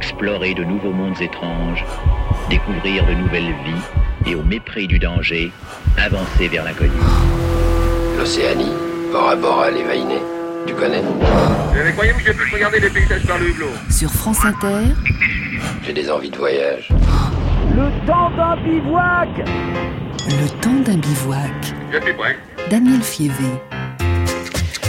[0.00, 1.84] explorer de nouveaux mondes étranges,
[2.48, 5.52] découvrir de nouvelles vies et au mépris du danger,
[5.98, 6.90] avancer vers l'inconnu.
[8.16, 8.72] L'Océanie,
[9.12, 10.22] Bora Bora, les Vainés.
[10.66, 11.02] Tu connais?
[11.84, 13.66] Mais croyez-vous que je puisse regarder les paysages par le hublot?
[13.90, 14.94] Sur France Inter,
[15.84, 16.88] J'ai des envies de voyage.
[17.74, 19.28] Le temps d'un bivouac
[20.28, 21.74] le temps d'un bivouac.
[21.92, 22.36] Je suis prêt.
[22.70, 23.44] Daniel Fievé.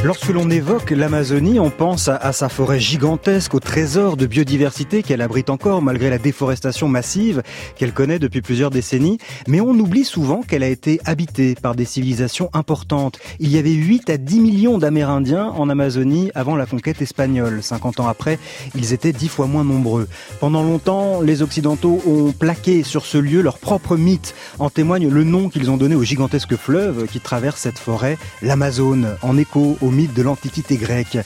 [0.03, 5.21] Lorsque l'on évoque l'Amazonie, on pense à, sa forêt gigantesque, au trésor de biodiversité qu'elle
[5.21, 7.43] abrite encore malgré la déforestation massive
[7.75, 9.19] qu'elle connaît depuis plusieurs décennies.
[9.47, 13.19] Mais on oublie souvent qu'elle a été habitée par des civilisations importantes.
[13.39, 17.61] Il y avait 8 à 10 millions d'Amérindiens en Amazonie avant la conquête espagnole.
[17.61, 18.39] 50 ans après,
[18.73, 20.07] ils étaient 10 fois moins nombreux.
[20.39, 24.33] Pendant longtemps, les Occidentaux ont plaqué sur ce lieu leur propre mythe.
[24.57, 29.15] En témoigne le nom qu'ils ont donné au gigantesque fleuve qui traverse cette forêt, l'Amazone,
[29.21, 31.17] en écho au mythe de l'Antiquité grecque.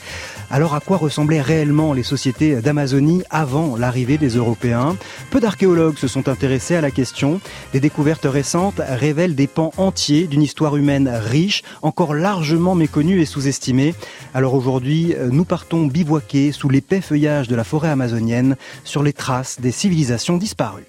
[0.50, 4.96] Alors à quoi ressemblaient réellement les sociétés d'Amazonie avant l'arrivée des Européens?
[5.30, 7.40] Peu d'archéologues se sont intéressés à la question.
[7.72, 13.26] Des découvertes récentes révèlent des pans entiers d'une histoire humaine riche, encore largement méconnue et
[13.26, 13.94] sous-estimée.
[14.34, 19.60] Alors aujourd'hui, nous partons bivouaquer sous l'épais feuillage de la forêt amazonienne sur les traces
[19.60, 20.86] des civilisations disparues.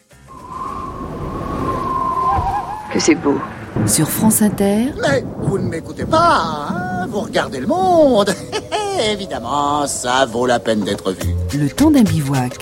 [2.92, 3.38] Que c'est beau.
[3.86, 8.34] Sur France Inter, Mais vous ne m'écoutez pas, hein vous regardez le monde.
[9.12, 11.36] Évidemment, ça vaut la peine d'être vu.
[11.58, 12.58] le temps d'un bivouac.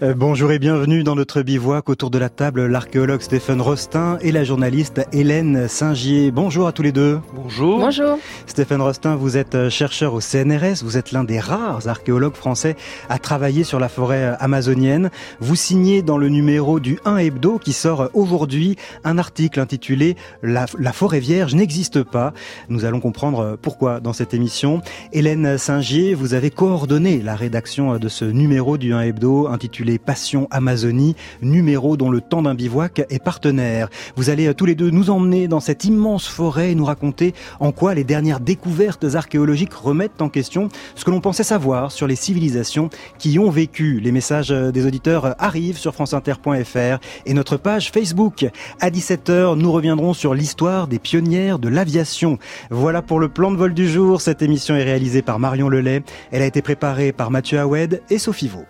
[0.00, 4.30] Euh, bonjour et bienvenue dans notre bivouac autour de la table l'archéologue Stéphane Rostin et
[4.30, 6.30] la journaliste Hélène Singier.
[6.30, 7.18] Bonjour à tous les deux.
[7.34, 7.80] Bonjour.
[7.80, 8.16] Bonjour.
[8.46, 12.76] Stéphane Rostin, vous êtes euh, chercheur au CNRS, vous êtes l'un des rares archéologues français
[13.08, 15.10] à travailler sur la forêt euh, amazonienne.
[15.40, 20.66] Vous signez dans le numéro du 1 Hebdo qui sort aujourd'hui un article intitulé la,
[20.78, 22.32] la forêt vierge n'existe pas.
[22.68, 24.80] Nous allons comprendre pourquoi dans cette émission.
[25.12, 30.46] Hélène Singier, vous avez coordonné la rédaction de ce numéro du 1 Hebdo intitulé Passion
[30.50, 33.88] Amazonie, numéro dont le temps d'un bivouac est partenaire.
[34.16, 37.32] Vous allez euh, tous les deux nous emmener dans cette immense forêt et nous raconter
[37.60, 42.06] en quoi les dernières découvertes archéologiques remettent en question ce que l'on pensait savoir sur
[42.06, 44.00] les civilisations qui y ont vécu.
[44.00, 48.46] Les messages euh, des auditeurs euh, arrivent sur franceinter.fr et notre page Facebook.
[48.80, 52.38] À 17h, nous reviendrons sur l'histoire des pionnières de l'aviation.
[52.70, 54.20] Voilà pour le plan de vol du jour.
[54.20, 56.02] Cette émission est réalisée par Marion Lelay.
[56.32, 58.66] Elle a été préparée par Mathieu Houed et Sophie Vaux.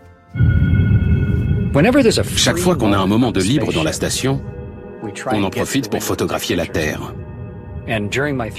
[2.36, 4.40] Chaque fois qu'on a un moment de libre dans la station,
[5.32, 7.14] on en profite pour photographier la Terre.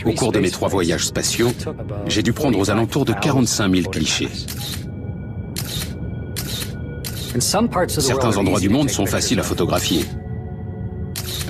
[0.05, 1.51] Au cours de mes trois voyages spatiaux,
[2.07, 4.29] j'ai dû prendre aux alentours de 45 000 clichés.
[7.39, 10.05] Certains endroits du monde sont faciles à photographier.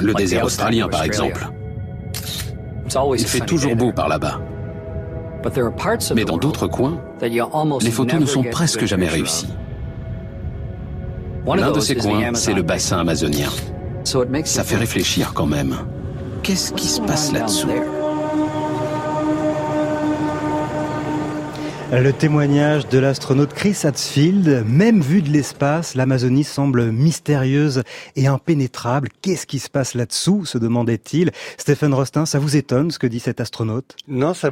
[0.01, 1.49] Le désert australien, par exemple.
[3.13, 4.41] Il fait toujours beau par là-bas.
[6.15, 9.49] Mais dans d'autres coins, les photos ne sont presque jamais réussies.
[11.55, 13.49] L'un de ces coins, c'est le bassin amazonien.
[14.03, 15.75] Ça fait réfléchir quand même.
[16.43, 17.67] Qu'est-ce qui se passe là-dessous?
[21.91, 27.81] Le témoignage de l'astronaute Chris Hadfield, même vue de l'espace, l'Amazonie semble mystérieuse
[28.15, 29.09] et impénétrable.
[29.23, 31.31] Qu'est-ce qui se passe là-dessous se demandait-il.
[31.57, 33.95] Stéphane Rostin, ça vous étonne ce que dit cet astronaute?
[34.07, 34.51] Non, ça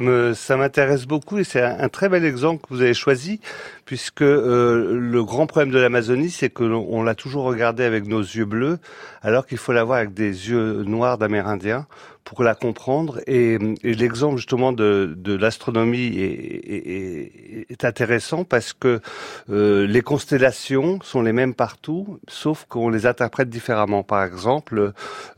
[0.56, 3.40] m'intéresse beaucoup et c'est un, très bel exemple que vous avez choisi
[3.84, 8.20] puisque euh, le grand problème de l'Amazonie, c'est que on l'a toujours regardé avec nos
[8.20, 8.78] yeux bleus,
[9.22, 11.86] alors qu'il faut la voir avec des yeux noirs d'Amérindiens
[12.28, 13.20] pour la comprendre.
[13.26, 19.00] Et, et l'exemple justement de, de l'astronomie est, est, est, intéressant parce que
[19.50, 24.02] euh, les constellations sont les mêmes partout, sauf qu'on les interprète différemment.
[24.02, 24.92] Par exemple,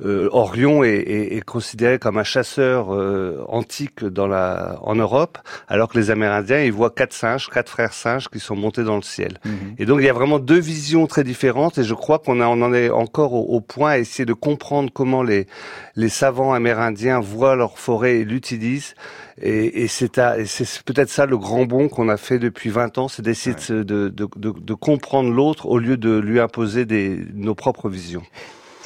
[0.05, 5.39] euh, Orion est, est, considéré comme un chasseur euh, antique dans la, en Europe,
[5.69, 8.97] alors que les Amérindiens, ils voient quatre singes, quatre frères singes qui sont montés dans
[8.97, 9.39] le ciel.
[9.45, 9.75] Mhm.
[9.79, 12.63] Et donc il y a vraiment deux visions très différentes, et je crois qu'on on
[12.63, 15.47] en est encore au, au point à essayer de comprendre comment les,
[15.95, 16.80] les savants amérindiens
[17.21, 18.95] voient leur forêt et l'utilisent.
[19.43, 23.23] Et, et c'est peut-être ça le grand bond qu'on a fait depuis 20 ans, c'est
[23.23, 27.89] d'essayer de, de, de, de, comprendre l'autre au lieu de lui imposer des, nos propres
[27.89, 28.23] visions.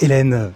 [0.00, 0.52] Hélène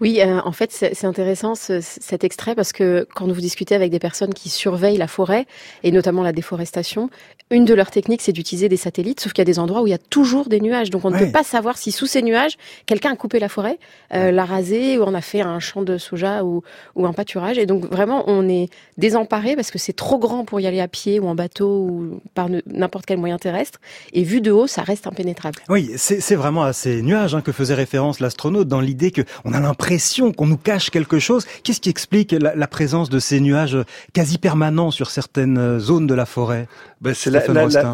[0.00, 3.90] oui, euh, en fait, c'est intéressant ce, cet extrait parce que quand vous discutez avec
[3.90, 5.46] des personnes qui surveillent la forêt
[5.82, 7.10] et notamment la déforestation,
[7.50, 9.88] une de leurs techniques, c'est d'utiliser des satellites, sauf qu'il y a des endroits où
[9.88, 10.90] il y a toujours des nuages.
[10.90, 11.20] Donc on Ouais.
[11.20, 12.56] ne peut pas savoir si sous ces nuages,
[12.86, 13.78] quelqu'un a coupé la forêt,
[14.14, 16.62] euh, l'a rasée, ou on a fait un champ de soja ou,
[16.94, 17.58] ou un pâturage.
[17.58, 18.68] Et donc vraiment, on est
[18.98, 22.20] désemparé parce que c'est trop grand pour y aller à pied ou en bateau ou
[22.34, 23.80] par n'importe quel moyen terrestre.
[24.12, 25.58] Et vu de haut, ça reste impénétrable.
[25.68, 29.22] Oui, c'est c'est vraiment à ces nuages hein, que faisait référence l'astronaute dans l'idée que
[29.44, 31.46] on a l'impression qu'on nous cache quelque chose.
[31.64, 33.76] Qu'est-ce qui explique la, présence de ces nuages
[34.12, 36.68] quasi permanents sur certaines zones de la forêt?
[37.00, 37.42] Ben, c'est la,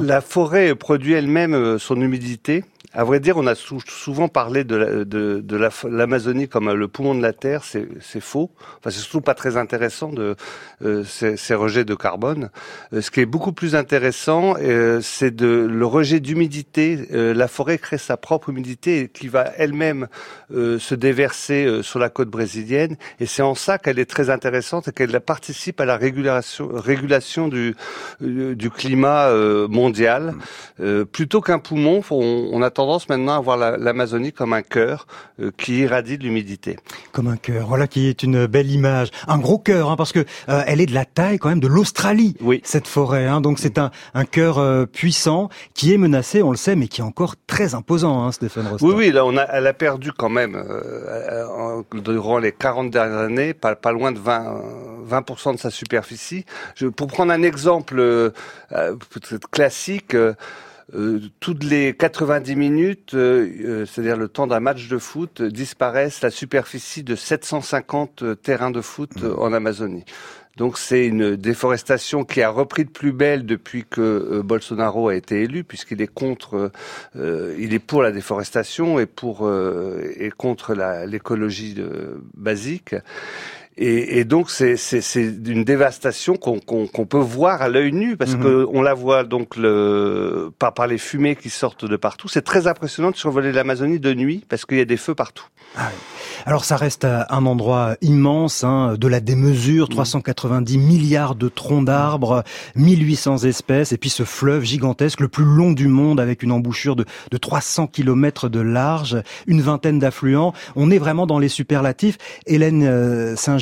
[0.02, 5.40] la, forêt produit elle-même son humidité à vrai dire, on a souvent parlé de, de,
[5.40, 7.62] de l'Amazonie comme le poumon de la Terre.
[7.64, 8.50] C'est faux.
[8.78, 10.36] Enfin, c'est surtout pas très intéressant de
[10.82, 12.50] euh, ces, ces, rejets de carbone.
[12.92, 17.08] Euh, ce qui est beaucoup plus intéressant, euh, c'est de le rejet d'humidité.
[17.12, 20.08] Euh, la forêt crée sa propre humidité qui va elle-même
[20.50, 22.96] se déverser sur la côte brésilienne.
[23.18, 27.48] Et c'est en ça qu'elle est très intéressante et qu'elle participe à la régulation, régulation
[27.48, 27.74] du,
[28.20, 29.32] du climat
[29.68, 30.34] mondial.
[31.12, 35.06] plutôt qu'un poumon, on, on attend tendance maintenant à voir l'Amazonie comme un cœur
[35.40, 36.76] euh, qui irradie de l'humidité.
[37.12, 39.08] Comme un cœur, voilà qui est une belle image.
[39.26, 41.68] Un gros cœur, hein, parce que euh, elle est de la taille quand même de
[41.68, 42.60] l'Australie, oui.
[42.64, 43.26] cette forêt.
[43.26, 46.88] Hein, donc c'est un, un cœur euh, puissant qui est menacé, on le sait, mais
[46.88, 48.86] qui est encore très imposant, hein, Stéphane Rostand.
[48.86, 50.62] Oui, oui, là on a, elle a perdu quand même
[51.94, 54.62] durant les 40 dernières années, pas, pas loin de 20,
[55.08, 56.44] 20% de sa superficie.
[56.74, 57.96] Je, pour prendre un exemple
[58.70, 60.16] peut-être classique.
[60.94, 66.22] Euh, toutes les 90 minutes, euh, euh, c'est-à-dire le temps d'un match de foot, disparaissent
[66.22, 70.04] la superficie de 750 terrains de foot en Amazonie.
[70.56, 75.42] Donc c'est une déforestation qui a repris de plus belle depuis que Bolsonaro a été
[75.42, 76.70] élu, puisqu'il est contre,
[77.16, 80.74] il est pour la déforestation et pour et contre
[81.06, 81.74] l'écologie
[82.36, 82.94] basique.
[83.76, 84.76] Et, et donc c'est
[85.14, 88.66] une dévastation qu'on peut voir à l'œil nu parce mhm.
[88.66, 92.28] qu'on la voit donc le, par, par les fumées qui sortent de partout.
[92.28, 95.46] C'est très impressionnant de survoler l'Amazonie de nuit parce qu'il y a des feux partout.
[95.76, 95.90] Ah
[96.46, 102.44] Alors ça reste un endroit immense, hein, de la démesure, 390 milliards de troncs d'arbres,
[102.76, 106.96] 1800 espèces, et puis ce fleuve gigantesque, le plus long du monde, avec une embouchure
[106.96, 110.52] de, de 300 kilomètres de large, une vingtaine d'affluents.
[110.76, 112.18] On est vraiment dans les superlatifs.
[112.46, 113.58] Hélène euh, saint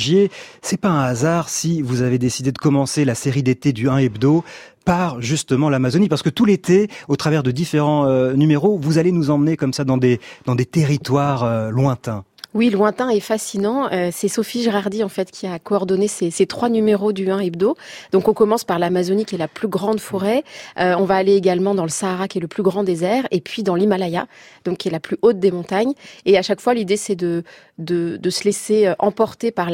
[0.61, 3.99] c'est pas un hasard si vous avez décidé de commencer la série d'été du 1
[3.99, 4.43] hebdo
[4.83, 9.13] par justement l'Amazonie parce que tout l'été au travers de différents euh, numéros vous allez
[9.13, 12.25] nous emmener comme ça dans des dans des territoires euh, lointains.
[12.53, 13.89] Oui, lointain et fascinant.
[13.91, 17.39] Euh, c'est Sophie Girardi en fait qui a coordonné ces, ces, trois numéros du 1
[17.39, 17.75] hebdo.
[18.11, 20.43] Donc on commence par l'Amazonie qui est la plus grande forêt.
[20.79, 23.41] Euh, on va aller également dans le Sahara qui est le plus grand désert et
[23.41, 24.27] puis dans l'Himalaya
[24.65, 25.93] donc qui est la plus haute des montagnes.
[26.25, 27.43] Et à chaque fois l'idée c'est de,
[27.79, 29.69] de, de se laisser euh, emporter par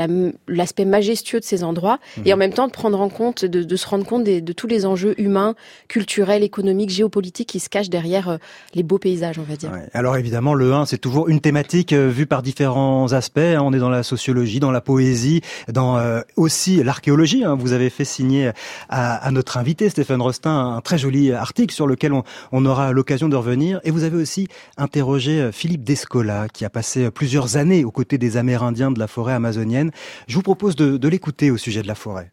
[0.48, 2.22] l'aspect majestueux de ces endroits mmh.
[2.26, 4.54] et en même temps de prendre en compte, de, de se rendre compte des, de
[4.54, 5.56] tous les enjeux humains,
[5.90, 8.38] culturels, économiques, géopolitiques qui se cachent derrière
[8.74, 9.72] les beaux paysages, on va dire.
[9.72, 9.90] Ouais.
[9.94, 12.69] Alors évidemment le 1 c'est toujours une thématique vue par différents
[13.12, 13.38] aspects.
[13.39, 13.62] Hein.
[13.62, 17.44] On est dans la sociologie, dans la poésie, dans euh, aussi l'archéologie.
[17.44, 17.56] Hein.
[17.56, 18.51] Vous avez fait signer
[18.89, 22.13] à, notre invité Stéphane Rostin un très joli article sur lequel
[22.51, 23.80] on, aura l'occasion de revenir.
[23.83, 28.18] Et vous avez aussi interrogé euh, Philippe Descola, qui a passé plusieurs années aux côtés
[28.18, 29.92] des Amérindiens de la forêt amazonienne.
[30.27, 32.31] Je vous propose de, l'écouter au sujet de la forêt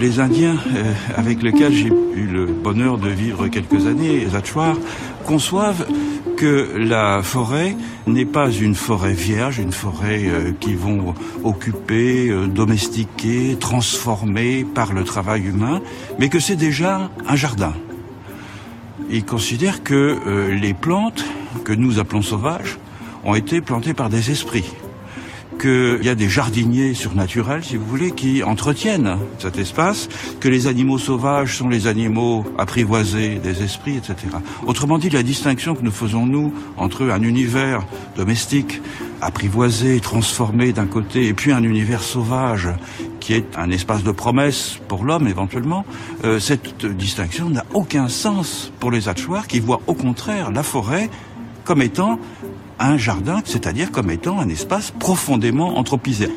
[0.00, 4.76] les Indiens euh, avec lesquels j'ai eu le bonheur de vivre quelques années, les Achuar,
[5.26, 5.86] conçoivent
[6.40, 7.76] que la forêt
[8.06, 11.14] n'est pas une forêt vierge, une forêt euh, qui vont
[11.44, 15.82] occuper, euh, domestiquer, transformer par le travail humain,
[16.18, 17.74] mais que c'est déjà un jardin.
[19.10, 21.26] Ils considèrent que euh, les plantes
[21.62, 22.78] que nous appelons sauvages
[23.22, 24.72] ont été plantées par des esprits
[25.60, 30.08] qu'il y a des jardiniers surnaturels, si vous voulez, qui entretiennent cet espace,
[30.40, 34.16] que les animaux sauvages sont les animaux apprivoisés des esprits, etc.
[34.66, 38.80] Autrement dit, la distinction que nous faisons, nous, entre un univers domestique,
[39.20, 42.68] apprivoisé, transformé d'un côté, et puis un univers sauvage,
[43.20, 45.84] qui est un espace de promesse pour l'homme éventuellement,
[46.24, 51.10] euh, cette distinction n'a aucun sens pour les Hatchoirs, qui voient au contraire la forêt
[51.64, 52.18] comme étant
[52.80, 56.28] un jardin, c'est-à-dire comme étant un espace profondément anthropisé.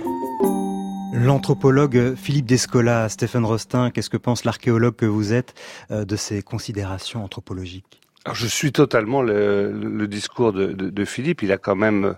[1.14, 5.54] L'anthropologue Philippe Descola, Stéphane Rostin, qu'est-ce que pense l'archéologue que vous êtes
[5.90, 8.02] euh, de ces considérations anthropologiques?
[8.26, 11.44] Alors Je suis totalement le, discours de, de, Philippe.
[11.44, 12.16] Il a quand même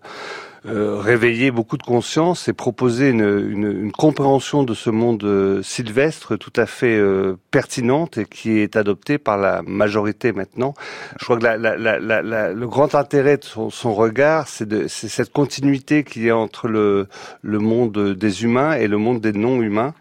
[0.67, 5.61] euh, réveiller beaucoup de conscience et proposer une, une, une compréhension de ce monde euh,
[5.61, 10.73] sylvestre tout à fait euh, pertinente et qui est adoptée par la majorité maintenant.
[11.19, 15.31] Je crois que la, la, la, le grand intérêt de son, son regard, c'est cette
[15.31, 17.07] continuité qui est entre le,
[17.41, 19.93] le monde des humains et le monde des non-humains.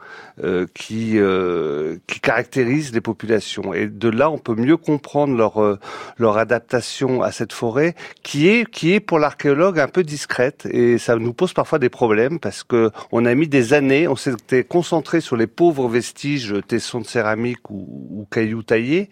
[0.42, 3.72] Euh, qui euh, qui caractérise les populations.
[3.72, 5.78] Et de là on peut mieux comprendre leur
[6.18, 10.66] leur adaptation à cette forêt qui est qui est pour l'archéologue un peu discrète.
[10.68, 14.16] Et ça nous pose parfois des problèmes parce que on a mis des années, on
[14.16, 19.10] s'était concentré sur les pauvres vestiges tessons de céramique ou, cailloux taillés.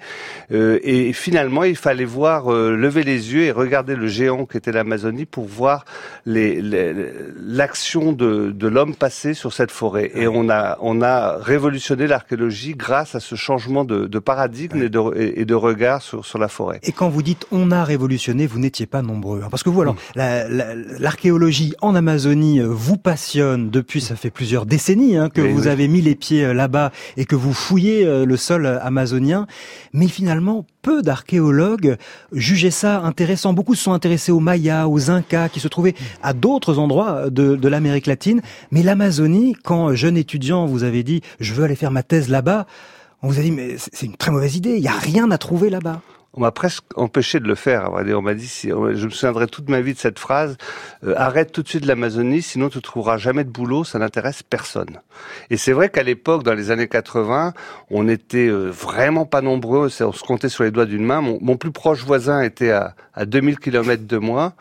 [0.50, 4.56] Euh, et finalement il fallait voir euh, lever les yeux et regarder le géant qui
[4.56, 5.84] était l'Amazonie pour voir
[6.26, 10.10] l'action de, de l'homme passer sur cette forêt.
[10.16, 14.88] Et on a on a révolutionné l'archéologie grâce à ce changement de, de paradigme et,
[14.88, 16.80] de, et de regard sur, sur la forêt.
[16.82, 19.42] Et quand vous dites on a révolutionné, vous n'étiez pas nombreux.
[19.44, 19.48] Hein.
[19.50, 25.16] Parce que vous, alors, l'archéologie en Amazonie euh, vous passionne depuis, ça fait plusieurs décennies
[25.16, 28.36] hein, que vous avez mis les pieds euh, là-bas et que vous fouillez euh, le
[28.36, 29.46] sol amazonien.
[29.92, 31.96] Mais finalement, peu d'archéologues
[32.32, 33.52] jugeaient ça intéressant.
[33.52, 37.56] Beaucoup se sont intéressés aux Mayas, aux Incas, qui se trouvaient à d'autres endroits de,
[37.56, 38.40] de l'Amérique latine.
[38.70, 42.66] Mais l'Amazonie, quand jeune étudiant, vous avez dit, je veux aller faire ma thèse là-bas,
[43.22, 45.38] on vous a dit, mais c'est une très mauvaise idée, il n'y a rien à
[45.38, 46.00] trouver là-bas
[46.34, 47.90] on m'a presque empêché de le faire.
[47.92, 50.56] On m'a dit, je me souviendrai toute ma vie de cette phrase,
[51.04, 55.00] euh, arrête tout de suite l'Amazonie, sinon tu trouveras jamais de boulot, ça n'intéresse personne.
[55.50, 57.52] Et c'est vrai qu'à l'époque, dans les années 80,
[57.90, 61.20] on était euh, vraiment pas nombreux, on se comptait sur les doigts d'une main.
[61.20, 64.54] Mon, plus proche voisin était à, à 2000 km de moi,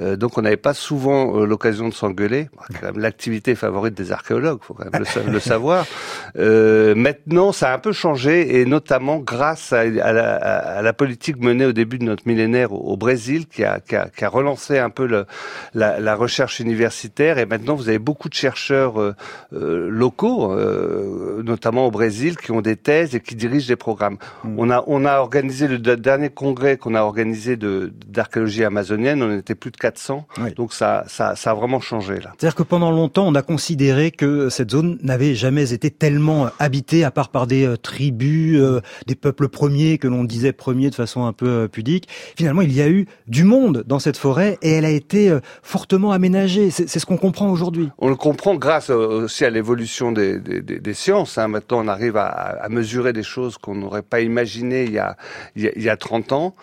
[0.00, 2.48] euh, donc on n'avait pas souvent l'occasion de s'engueuler.
[2.94, 5.86] L'activité favorite des archéologues, faut quand même le, savoir.
[6.34, 11.66] maintenant, ça a un peu changé, et notamment grâce à, la, à la politique menée
[11.66, 14.90] au début de notre millénaire au, Brésil qui a, qui, a, qui a, relancé un
[14.90, 15.26] peu le,
[15.74, 17.38] la, la, recherche universitaire.
[17.38, 19.14] Et maintenant, vous avez beaucoup de chercheurs euh,
[19.52, 24.18] euh locaux, euh, notamment au Brésil, qui ont des thèses et qui dirigent des programmes.
[24.44, 24.58] Mm.
[24.58, 29.54] On, a, on a organisé le dernier congrès qu'on a organisé d'archéologie amazonienne, on était
[29.54, 30.26] plus de 400.
[30.56, 32.32] Donc ça, ça, ça a vraiment changé là.
[32.38, 37.04] C'est-à-dire que pendant longtemps, on a considéré que cette zone n'avait jamais été tellement habitée,
[37.04, 38.60] à part par des euh, tribus,
[39.06, 42.08] des peuples premiers que l'on disait premiers de façon un peu euh, pudique.
[42.36, 45.40] Finalement, il y a eu du monde dans cette forêt et elle a été euh,
[45.62, 46.70] fortement aménagée.
[46.70, 47.90] C'est ce qu'on comprend aujourd'hui.
[47.98, 51.38] On le comprend grâce euh, aussi à l'évolution des, des, des, sciences.
[51.38, 51.48] Hein.
[51.48, 55.16] Maintenant, on arrive à, à mesurer des choses qu'on n'aurait pas imaginées il y a,
[55.54, 56.54] il y a, 30 ans.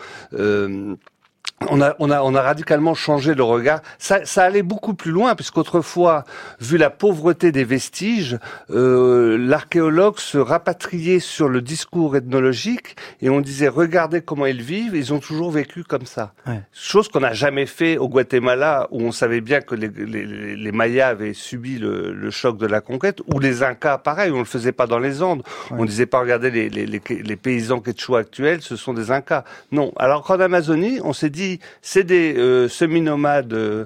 [1.69, 3.81] On a, on, a, on a radicalement changé le regard.
[3.97, 6.25] Ça, ça allait beaucoup plus loin, puisqu'autrefois,
[6.59, 8.37] vu la pauvreté des vestiges,
[8.69, 14.95] euh, l'archéologue se rapatriait sur le discours ethnologique et on disait regardez comment ils vivent,
[14.95, 16.33] ils ont toujours vécu comme ça.
[16.73, 20.71] Chose qu'on n'a jamais fait au Guatemala, où on savait bien que les, les, les
[20.71, 24.45] Mayas avaient subi le, le, choc de la conquête, ou les Incas, pareil, on le
[24.45, 25.43] faisait pas dans les Andes.
[25.71, 29.43] On disait pas regardez les, les, les paysans quechua actuels, ce sont des Incas.
[29.71, 29.93] Non.
[29.97, 33.85] Alors qu'en Amazonie, on s'est dit c'est des euh, semi-nomades euh,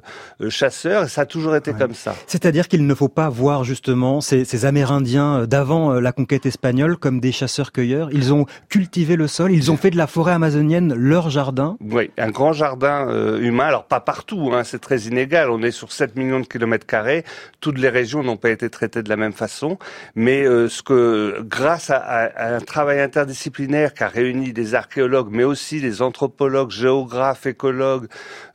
[0.49, 2.15] chasseurs, et ça a toujours été comme ça.
[2.27, 6.97] C'est-à-dire qu'il ne faut pas voir justement ces, ces Amérindiens euh, d'avant la conquête espagnole
[6.97, 8.09] comme des chasseurs-cueilleurs.
[8.11, 11.77] Ils ont cultivé le sol, ils ont fait de la forêt amazonienne leur jardin.
[11.81, 13.07] Oui, un grand jardin
[13.39, 13.65] humain.
[13.65, 15.49] Alors pas partout, hein, c'est très inégal.
[15.49, 17.23] On est sur 7 millions de kilomètres carrés.
[17.61, 19.77] Toutes les régions n'ont pas été traitées de la même façon,
[20.15, 25.45] mais ce que, grâce à, à, un travail interdisciplinaire qui a réuni des archéologues, mais
[25.45, 28.07] aussi des anthropologues, géographes, écologues,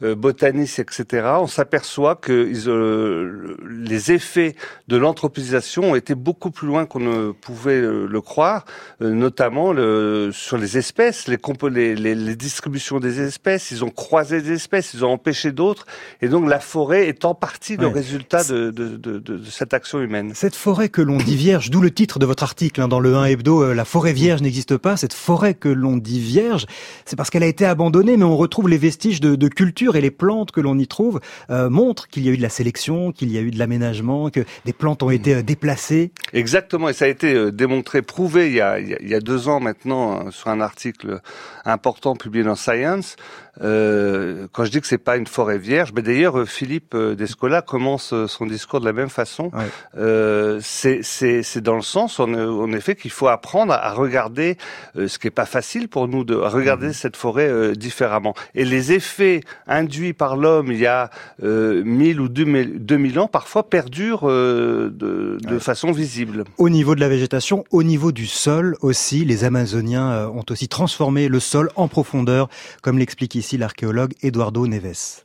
[0.02, 4.56] euh, botanistes, etc., on s'aperçoit que euh, les effets
[4.88, 8.64] de l'anthropisation ont été beaucoup plus loin qu'on ne pouvait euh, le croire,
[9.00, 11.38] notamment le, sur les espèces, les,
[11.70, 13.70] les, les, distributions des espèces.
[13.70, 15.86] Ils ont croisé des espèces, ils ont empêché d'autres,
[16.20, 20.00] et donc la forêt est en partie le résultat de, de, de, de, cette action
[20.00, 20.32] humaine.
[20.34, 23.14] Cette forêt que l'on dit vierge, d'où le titre de votre article hein, dans le
[23.14, 24.96] 1 hebdo, la forêt vierge n'existe pas.
[24.96, 26.66] Cette forêt que l'on dit vierge,
[27.04, 30.00] c'est parce qu'elle a été abandonnée, mais on retrouve les vestiges de, de culture et
[30.00, 33.12] les plantes que l'on y trouve euh, montrent qu'il y a eu de la sélection,
[33.12, 36.10] qu'il y a eu de l'aménagement, que des plantes ont été euh, déplacées.
[36.32, 39.48] Exactement, et ça a été euh, démontré, prouvé il y a, il y a deux
[39.48, 41.20] ans maintenant sur un article
[41.66, 43.16] important publié dans Science.
[43.60, 48.14] Euh, quand je dis que c'est pas une forêt vierge, mais d'ailleurs Philippe Descola commence
[48.26, 49.50] son discours de la même façon.
[49.96, 54.56] Euh, c'est dans le sens, en, en effet, qu'il faut apprendre à regarder
[54.94, 56.92] ce qui est pas facile pour nous de regarder mmh.
[56.94, 58.34] cette forêt différemment.
[58.54, 61.10] Et les effets induits par l'homme il y a
[61.42, 66.44] euh, 1000 ou 2000 ans parfois perdurent euh, de, façon visible.
[66.58, 70.66] Au niveau de la végétation, au niveau du sol aussi, les Amazoniens euh, ont aussi
[70.66, 72.48] transformé le sol en profondeur,
[72.82, 75.24] comme l'explique ici l'archéologue Eduardo Neves.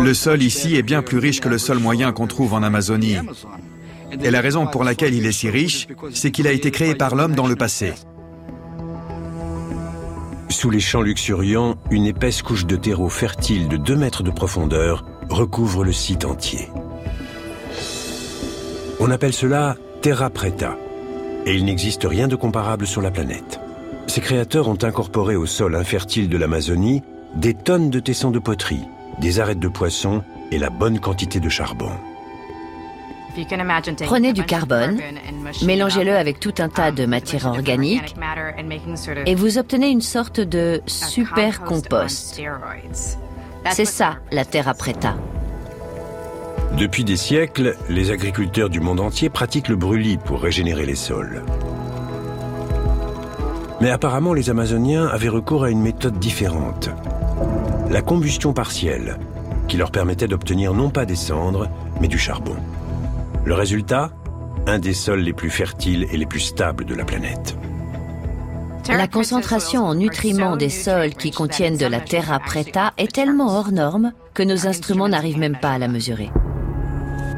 [0.00, 3.14] Le sol ici est bien plus riche que le sol moyen qu'on trouve en Amazonie.
[4.24, 7.14] Et la raison pour laquelle il est si riche, c'est qu'il a été créé par
[7.14, 7.92] l'homme dans le passé.
[10.48, 15.04] Sous les champs luxuriants, une épaisse couche de terreau fertile de 2 mètres de profondeur
[15.30, 16.68] recouvre le site entier.
[18.98, 20.76] On appelle cela terra preta,
[21.46, 23.61] et il n'existe rien de comparable sur la planète.
[24.06, 27.02] Ces créateurs ont incorporé au sol infertile de l'Amazonie
[27.34, 28.84] des tonnes de tessons de poterie,
[29.20, 31.90] des arêtes de poisson et la bonne quantité de charbon.
[34.04, 35.00] Prenez du carbone,
[35.64, 38.14] mélangez-le avec tout un tas de matières organiques
[39.24, 42.42] et vous obtenez une sorte de super compost.
[43.70, 45.16] C'est ça, la terra preta.
[46.76, 51.42] Depuis des siècles, les agriculteurs du monde entier pratiquent le brûlis pour régénérer les sols.
[53.82, 56.88] Mais apparemment, les Amazoniens avaient recours à une méthode différente.
[57.90, 59.18] La combustion partielle,
[59.66, 61.68] qui leur permettait d'obtenir non pas des cendres,
[62.00, 62.54] mais du charbon.
[63.44, 64.12] Le résultat
[64.68, 67.56] Un des sols les plus fertiles et les plus stables de la planète.
[68.88, 73.72] La concentration en nutriments des sols qui contiennent de la terra preta est tellement hors
[73.72, 76.30] norme que nos instruments n'arrivent même pas à la mesurer.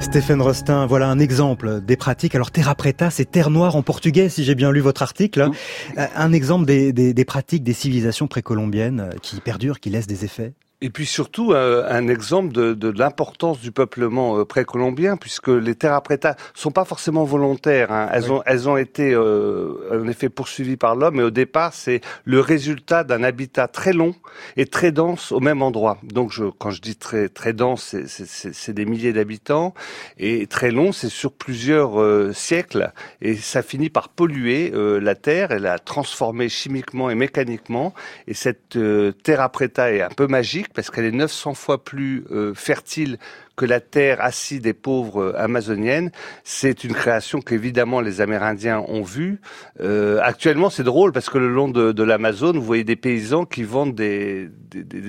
[0.00, 2.34] Stéphane Rostin, voilà un exemple des pratiques.
[2.34, 5.50] Alors terra preta, c'est terre noire en portugais, si j'ai bien lu votre article.
[5.98, 10.06] Euh, un exemple des, des, des pratiques des civilisations précolombiennes euh, qui perdurent, qui laissent
[10.06, 10.52] des effets
[10.84, 15.74] et puis surtout euh, un exemple de, de l'importance du peuplement euh, précolombien, puisque les
[15.74, 17.90] terra preta sont pas forcément volontaires.
[17.90, 18.10] Hein.
[18.12, 22.02] Elles ont elles ont été euh, en effet poursuivies par l'homme, mais au départ c'est
[22.26, 24.14] le résultat d'un habitat très long
[24.58, 25.96] et très dense au même endroit.
[26.02, 29.72] Donc je, quand je dis très très dense, c'est des milliers d'habitants
[30.18, 35.50] et très long, c'est sur plusieurs euh, siècles et ça finit par polluer la terre
[35.50, 37.94] et la transformer chimiquement et mécaniquement.
[38.28, 38.76] Et cette
[39.22, 43.18] terra preta est un peu magique parce qu'elle est 900 fois plus euh, fertile
[43.56, 46.10] que la terre acide et pauvre euh, amazonienne.
[46.42, 49.40] C'est une création qu'évidemment les Amérindiens ont vue.
[49.80, 53.44] Euh, actuellement, c'est drôle parce que le long de, de l'Amazone, vous voyez des paysans
[53.44, 54.50] qui vendent des,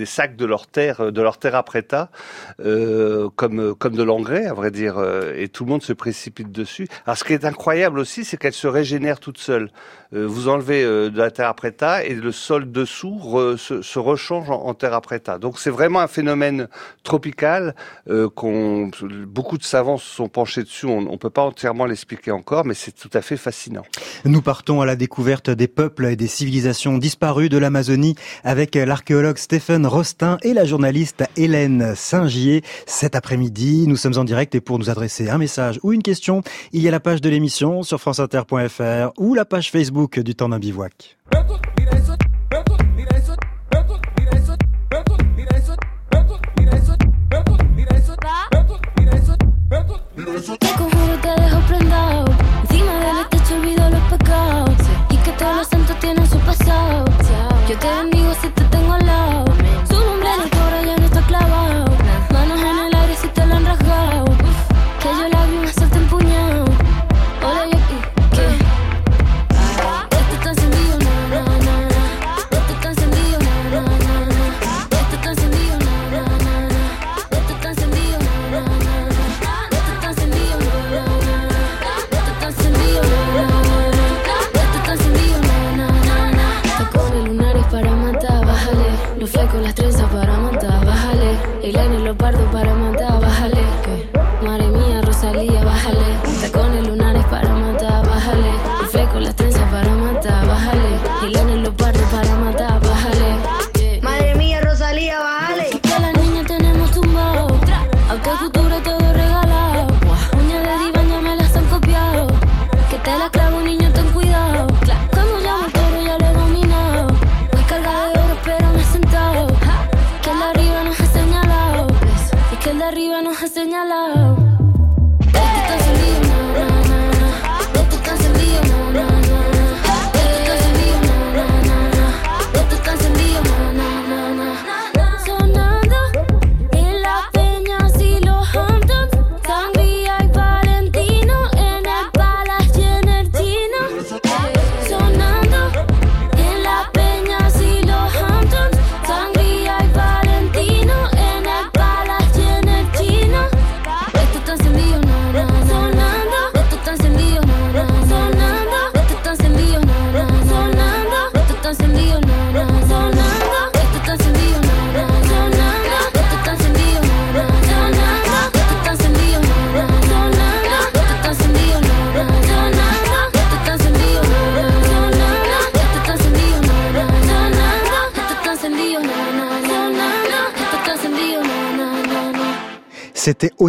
[0.05, 2.09] sacs de leur terre, de leur terre preta,
[2.59, 6.51] euh, comme comme de l'engrais, à vrai dire, euh, et tout le monde se précipite
[6.51, 6.87] dessus.
[7.05, 9.69] Alors, ce qui est incroyable aussi, c'est qu'elle se régénère toute seule.
[10.13, 14.65] Euh, vous enlevez de la terre preta et le sol dessous se, se, rechange en,
[14.65, 15.39] en terre preta.
[15.39, 16.67] Donc, c'est vraiment un phénomène
[17.03, 17.75] tropical
[18.35, 18.91] qu'on
[19.27, 20.85] beaucoup de savants se sont penchés dessus.
[20.85, 23.83] On ne peut pas entièrement l'expliquer encore, mais c'est tout à fait fascinant.
[24.25, 29.37] Nous partons à la découverte des peuples et des civilisations disparues de l'Amazonie avec l'archéologue
[29.37, 32.61] Stéphane Rostin et la journaliste Hélène Saint-Gier.
[32.85, 36.41] Cet après-midi, nous sommes en direct et pour nous adresser un message ou une question,
[36.73, 40.49] il y a la page de l'émission sur franceinter.fr ou la page Facebook du temps
[40.49, 41.17] d'un bivouac.
[50.61, 50.84] Look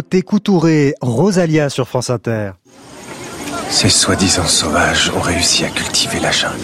[0.09, 2.51] Coutouré, Rosalia sur France Inter.
[3.69, 6.55] Ces soi-disant sauvages ont réussi à cultiver la jungle.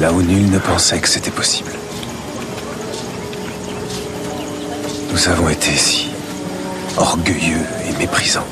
[0.00, 1.72] Là où nul ne pensait que c'était possible.
[5.12, 6.08] Nous avons été si
[6.96, 8.46] orgueilleux et méprisants.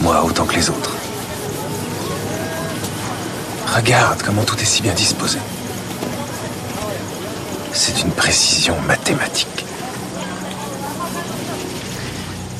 [0.00, 0.94] Moi autant que les autres.
[3.74, 5.38] Regarde comment tout est si bien disposé.
[7.72, 9.63] C'est une précision mathématique.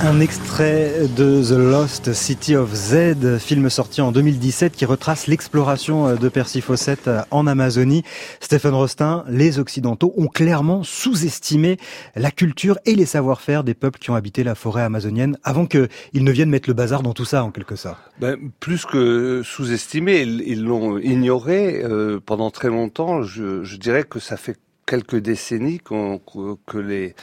[0.05, 6.15] Un extrait de The Lost City of Z, film sorti en 2017 qui retrace l'exploration
[6.15, 8.03] de Percy Fawcett en Amazonie.
[8.39, 11.79] Stephen Rostin, les Occidentaux ont clairement sous-estimé
[12.17, 15.89] la culture et les savoir-faire des peuples qui ont habité la forêt amazonienne avant qu'ils
[16.13, 17.97] ne viennent mettre le bazar dans tout ça en quelque sorte.
[18.21, 23.23] Ben, plus que sous-estimé, ils l'ont ignoré euh, pendant très longtemps.
[23.23, 25.95] Je, dirais que ça fait quelques décennies qu
[26.67, 27.15] que les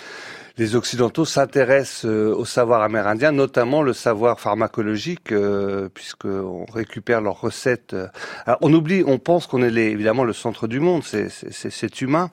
[0.57, 7.39] les Occidentaux s'intéressent euh, au savoir amérindien, notamment le savoir pharmacologique, euh, puisqu'on récupère leurs
[7.39, 7.95] recettes.
[8.45, 12.31] Alors, on oublie, on pense qu'on est les, évidemment le centre du monde, c'est humain,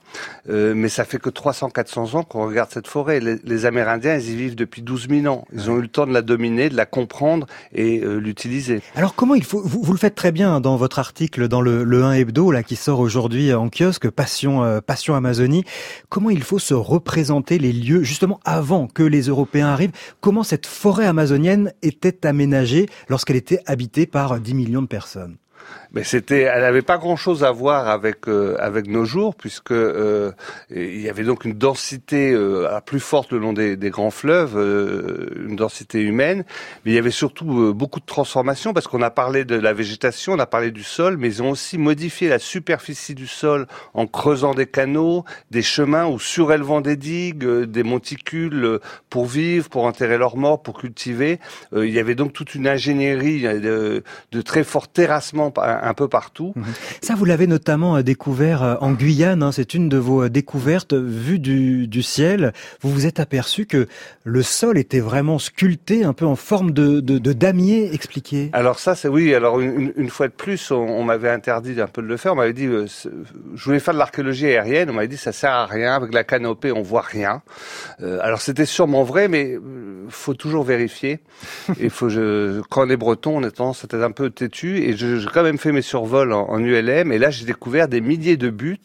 [0.49, 3.21] euh, mais ça fait que 300-400 ans qu'on regarde cette forêt.
[3.21, 5.45] Les, les, Amérindiens, ils y vivent depuis 12 000 ans.
[5.53, 8.81] Ils ont eu le temps de la dominer, de la comprendre et euh, l'utiliser.
[8.95, 11.85] Alors comment il faut, vous, vous, le faites très bien dans votre article dans le,
[11.85, 15.65] le 1 hebdo là qui sort aujourd'hui en kiosque, Passion, euh, Passion Amazonie.
[16.09, 20.67] Comment il faut se représenter les lieux justement avant que les Européens arrivent, comment cette
[20.67, 25.37] forêt amazonienne était aménagée lorsqu'elle était habitée par 10 millions de personnes?
[25.93, 30.33] Mais c'était, elle n'avait pas grand-chose à voir avec euh, avec nos jours, puisque euh,
[30.71, 34.57] il y avait donc une densité euh, plus forte le long des, des grands fleuves,
[34.57, 36.45] euh, une densité humaine,
[36.85, 39.73] mais il y avait surtout euh, beaucoup de transformations, parce qu'on a parlé de la
[39.73, 43.67] végétation, on a parlé du sol, mais ils ont aussi modifié la superficie du sol
[43.95, 48.79] en creusant des canaux, des chemins ou surélevant des digues, des monticules
[49.11, 51.39] pour vivre, pour enterrer leurs morts, pour cultiver.
[51.75, 56.55] il y avait donc toute une ingénierie de, de très fort terrassement un peu partout.
[57.03, 59.43] Ça, vous l'avez notamment découvert en Guyane.
[59.43, 62.53] Hein, c'est une de vos découvertes vues du, du, ciel.
[62.81, 63.89] Vous vous êtes aperçu que
[64.25, 67.93] le sol était vraiment sculpté, un peu en forme de, de, de damier.
[67.93, 68.51] Expliqué.
[68.53, 69.35] Alors ça, c'est oui.
[69.35, 72.33] Alors une, une, fois de plus, on, on m'avait interdit un peu de le faire.
[72.33, 72.87] On m'avait dit, euh,
[73.55, 74.91] je voulais faire de l'archéologie aérienne.
[74.91, 75.95] On m'avait dit, ça sert à rien.
[75.95, 77.43] Avec la canopée, on voit rien.
[78.03, 79.59] Euh, alors c'était sûrement vrai, mais
[80.09, 81.21] faut toujours vérifier.
[81.81, 84.79] Et faut, je, quand on est breton, on est tendance à être un peu têtu.
[84.79, 88.37] Et j'ai quand même fait mes survols en, ULM et là j'ai découvert des milliers
[88.37, 88.79] de buts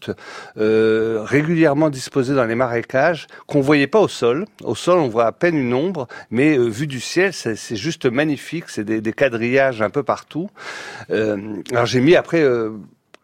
[0.58, 4.46] euh, régulièrement disposés dans les marécages qu'on voyait pas au sol.
[4.64, 8.06] Au sol on voit à peine une ombre, mais euh, vu du ciel c'est juste
[8.06, 8.66] magnifique.
[8.68, 10.50] C'est des, des, quadrillages un peu partout.
[11.10, 12.44] Euh, alors j'ai mis après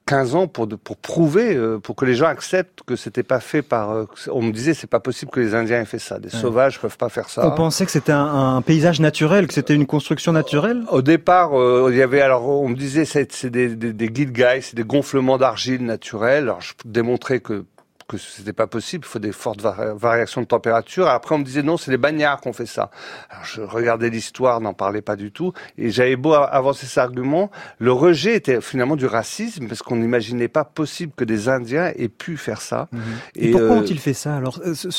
[0.10, 3.40] 15 ans pour, de, pour prouver, euh, pour que les gens acceptent que c'était pas
[3.40, 3.92] fait par.
[3.92, 6.18] Euh, on me disait c'est pas possible que les Indiens aient fait ça.
[6.18, 6.42] Des ouais.
[6.42, 7.46] sauvages peuvent pas faire ça.
[7.46, 10.84] On pensait que c'était un, un, paysage naturel, que c'était une construction naturelle?
[10.90, 14.32] Au départ, euh, il y avait alors on me disait c'est des, des, des guides
[14.32, 16.46] guys, c'est des gonflements d'argile naturels.
[16.46, 17.66] Alors je démontrais que
[18.10, 21.08] que c'était pas possible, il faut des fortes vari variations de température.
[21.08, 22.90] Après, on me disait non, c'est les bagnards qui ont fait ça.
[23.30, 27.52] Alors, je regardais l'histoire, n'en parlais pas du tout, et j'avais beau avancer cet argument,
[27.78, 32.10] le rejet était finalement du racisme parce qu'on n'imaginait pas possible que des Indiens aient
[32.10, 32.88] pu faire ça.
[32.92, 32.98] Mmh.
[33.36, 34.90] Et, et, pourquoi euh, ont-ils fait ça Alors, ce,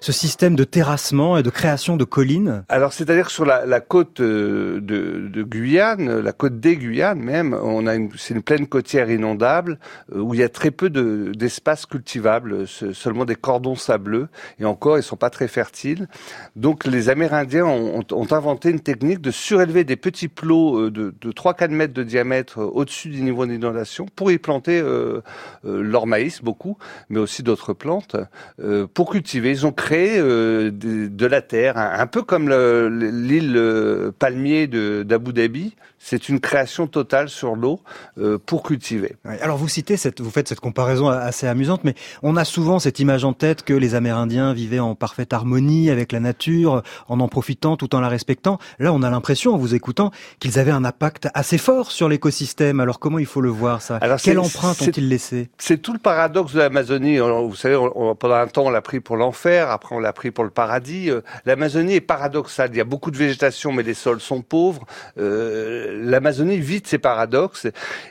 [0.00, 2.64] ce, système de terrassement et de création de collines?
[2.68, 7.54] Alors, c'est-à-dire que sur la, la côte de, de, Guyane, la côte des Guyanes même,
[7.54, 9.78] on a une, c'est une plaine côtière inondable
[10.14, 14.98] euh, où il y a très peu d'espace de, seulement des cordons sableux, et encore,
[14.98, 16.08] ils sont pas très fertiles.
[16.56, 21.70] Donc, les Amérindiens ont, inventé une technique de surélever des petits plots de, de 3-4
[21.70, 25.20] mètres de diamètre au-dessus du niveau d'inondation pour y planter euh,
[25.64, 28.16] euh, leur maïs, beaucoup, mais aussi d'autres plantes,
[28.60, 29.50] euh, pour cultiver.
[29.50, 35.74] Ils ont créé euh, de, la terre, un, peu comme l'île euh, palmier d'Abu Dhabi.
[36.02, 37.80] C'est une création totale sur l'eau
[38.18, 39.16] euh, pour cultiver.
[39.42, 43.00] Alors, vous citez cette, vous faites cette comparaison assez amusante, mais on a souvent cette
[43.00, 47.28] image en tête que les Amérindiens vivaient en parfaite harmonie avec la nature, en en
[47.28, 48.58] profitant tout en la respectant.
[48.78, 52.80] Là, on a l'impression, en vous écoutant, qu'ils avaient un impact assez fort sur l'écosystème.
[52.80, 53.98] Alors comment il faut le voir ça?
[53.98, 55.50] Alors, Quelle empreinte ont-ils laissé?
[55.58, 57.18] C'est tout le paradoxe de l'Amazonie.
[57.18, 60.14] Vous savez, on, on, pendant un temps, on l'a pris pour l'enfer, après on l'a
[60.14, 61.10] pris pour le paradis.
[61.44, 62.70] L'Amazonie est paradoxale.
[62.72, 64.86] Il y a beaucoup de végétation, mais les sols sont pauvres.
[65.18, 67.66] Euh, L'Amazonie vit de ces paradoxes.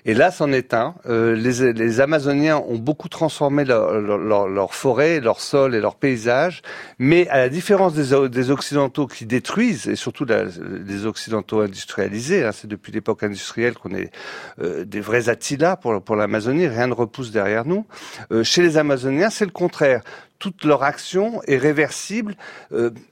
[0.06, 0.96] Et là, c'en est un.
[1.08, 6.62] Euh, les, Amazoniens ont beaucoup transformé leur, leur, leur, forêt, leur sol et leur paysage,
[6.98, 12.52] mais à la différence des, Occidentaux qui détruisent, et surtout la, les Occidentaux industrialisés, hein,
[12.52, 14.12] c'est depuis l'époque industrielle qu'on est
[14.62, 17.86] euh, des vrais Attila pour, l'Amazonie, rien ne repousse derrière nous.
[18.32, 20.02] Euh, chez les Amazoniens, c'est le contraire
[20.40, 22.38] toute leur action est réversible.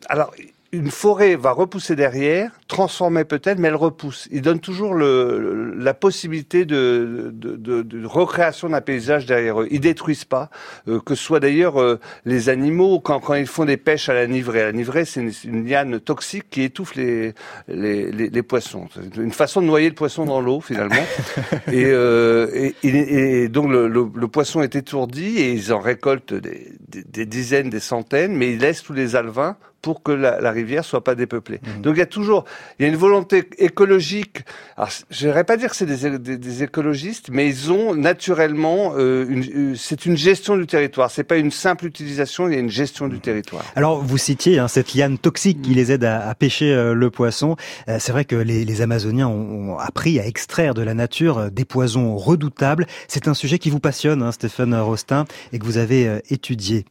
[0.08, 0.32] Alors,
[0.73, 4.27] une forêt va repousser derrière, transformer peut-être, mais elle repousse.
[4.32, 9.67] Il donne toujours le, la possibilité de, de, de, de recréation d'un paysage derrière eux.
[9.71, 10.49] Ils détruisent pas,
[10.89, 14.13] euh, que ce soit d'ailleurs euh, les animaux quand, quand ils font des pêches à
[14.13, 14.63] la nivrée.
[14.63, 17.34] La nivrée, c'est une, une, liane toxique qui étouffe les,
[17.69, 18.89] les, les, les poissons.
[19.15, 20.95] Une façon de noyer le poisson dans l'eau finalement.
[21.71, 26.34] et, euh, et, et, donc le, le, le, poisson est étourdi et ils en récoltent
[26.34, 30.41] des, des, des dizaines, des centaines, mais ils laissent tous les alevins pour que la,
[30.41, 31.59] la rivière soit pas dépeuplée.
[31.61, 31.81] Mmh.
[31.81, 32.45] Donc il y a toujours,
[32.79, 34.43] il y a une volonté écologique.
[34.75, 38.93] Alors, je n'irais pas dire que c'est des, des, des, écologistes, mais ils ont naturellement,
[38.97, 41.11] euh, une, c'est une gestion du territoire.
[41.11, 43.63] C'est pas une simple utilisation, il y a une gestion du territoire.
[43.75, 47.09] Alors vous citiez hein, cette liane toxique qui les aide à, à pêcher euh, le
[47.09, 47.55] poisson.
[47.87, 51.37] Euh, c'est vrai que les, les Amazoniens ont, ont, appris à extraire de la nature
[51.37, 52.85] euh, des poisons redoutables.
[53.07, 56.85] C'est un sujet qui vous passionne, hein, Stéphane Rostin, et que vous avez euh, étudié.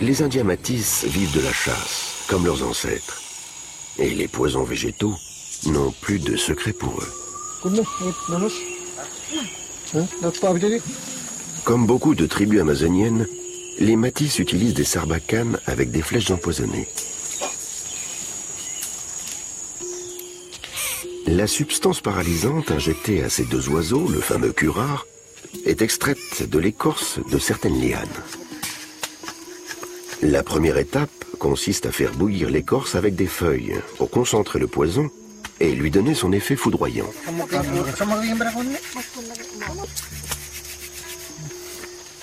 [0.00, 3.20] Les Indiens Matisse vivent de la chasse, comme leurs ancêtres.
[3.98, 5.14] Et les poisons végétaux
[5.66, 7.12] n'ont plus de secret pour eux.
[11.64, 13.26] Comme beaucoup de tribus amazoniennes,
[13.78, 16.88] les Matisse utilisent des sarbacanes avec des flèches empoisonnées.
[21.26, 25.06] La substance paralysante injectée à ces deux oiseaux, le fameux curare,
[25.66, 28.08] est extraite de l'écorce de certaines lianes.
[30.22, 35.08] La première étape consiste à faire bouillir l'écorce avec des feuilles pour concentrer le poison
[35.60, 37.08] et lui donner son effet foudroyant.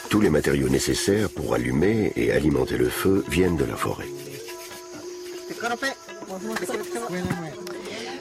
[0.09, 4.05] Tous les matériaux nécessaires pour allumer et alimenter le feu viennent de la forêt.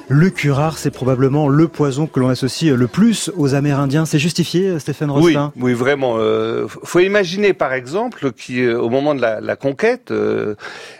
[0.08, 4.04] Le curare, c'est probablement le poison que l'on associe le plus aux Amérindiens.
[4.06, 5.52] C'est justifié, Stéphane Rostin?
[5.56, 6.14] Oui, oui, vraiment.
[6.18, 10.54] Euh, faut imaginer, par exemple, qu'au moment de la, la conquête, euh,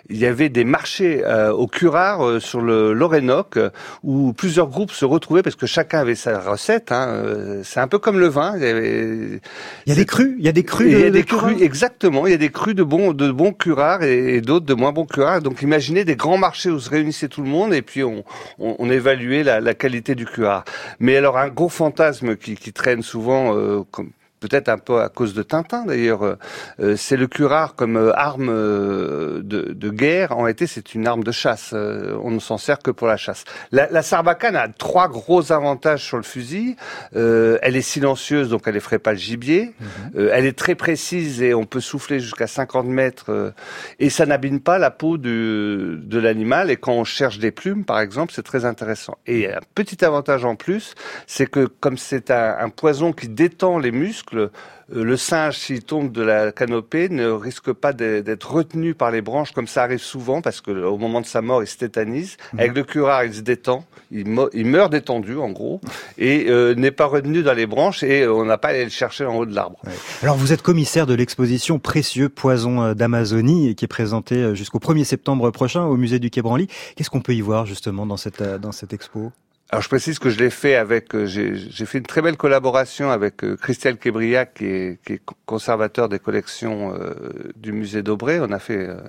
[0.09, 3.59] il y avait des marchés euh, au curare euh, sur le l'Orénoque
[4.03, 6.92] où plusieurs groupes se retrouvaient parce que chacun avait sa recette.
[6.92, 8.55] Hein, euh, c'est un peu comme le vin.
[8.57, 9.40] Il y, avait...
[9.87, 10.35] il y a des crus.
[10.38, 10.92] Il y a des crus.
[10.92, 12.27] De, il y a des de crus, exactement.
[12.27, 14.92] Il y a des crus de bons de bons curares et, et d'autres de moins
[14.92, 15.42] bons curares.
[15.42, 18.25] Donc imaginez des grands marchés où se réunissait tout le monde et puis on,
[18.59, 20.64] on, on évaluait la, la, qualité du curare.
[21.01, 25.09] Mais alors un gros fantasme qui, qui traîne souvent euh, comme peut-être un peu à
[25.09, 26.37] cause de Tintin d'ailleurs,
[26.81, 30.33] euh, c'est le curare comme euh, arme euh, de, de, guerre.
[30.33, 31.70] En réalité, c'est une arme de chasse.
[31.72, 33.44] Euh, on ne s'en sert que pour la chasse.
[33.72, 36.77] La, la, sarbacane a trois gros avantages sur le fusil.
[37.14, 39.75] Euh, elle est silencieuse, donc elle effraie pas le gibier.
[39.81, 40.31] -hmm.
[40.33, 43.53] elle est très précise et on peut souffler jusqu'à 50 mètres.
[43.99, 46.70] et ça n'abîme pas la peau du, de l'animal.
[46.70, 49.16] Et quand on cherche des plumes, par exemple, c'est très intéressant.
[49.27, 50.94] Et un petit avantage en plus,
[51.27, 54.51] c'est que comme c'est un, un poison qui détend les muscles, le,
[54.89, 59.53] le singe, s'il tombe de la canopée, ne risque pas d'être retenu par les branches,
[59.53, 62.37] comme ça arrive souvent, parce que au moment de sa mort, il se tétanise.
[62.53, 62.61] Mmh.
[62.61, 65.81] Avec le curare, il se détend, il, il meurt détendu, en gros,
[66.19, 68.91] et euh, n'est pas retenu dans les branches, et on n'a pas à aller le
[68.91, 69.79] chercher en haut de l'arbre.
[69.85, 69.93] Ouais.
[70.23, 74.79] Alors, vous êtes commissaire de l'exposition Précieux Poison euh, d'Amazonie, qui est présentée euh, jusqu'au
[74.79, 76.69] 1er septembre prochain au musée du Quai Branly.
[76.95, 79.33] Qu'est-ce qu'on peut y voir, justement, dans cette, dans cette expo?
[79.70, 83.11] Alors je précise que je l'ai fait avec, euh, j'ai fait une très belle collaboration
[83.11, 87.14] avec euh, Christelle Québriac, qui est, qui est conservateur des collections euh,
[87.57, 88.38] du musée d'Aubray.
[88.40, 89.00] On a fait, euh,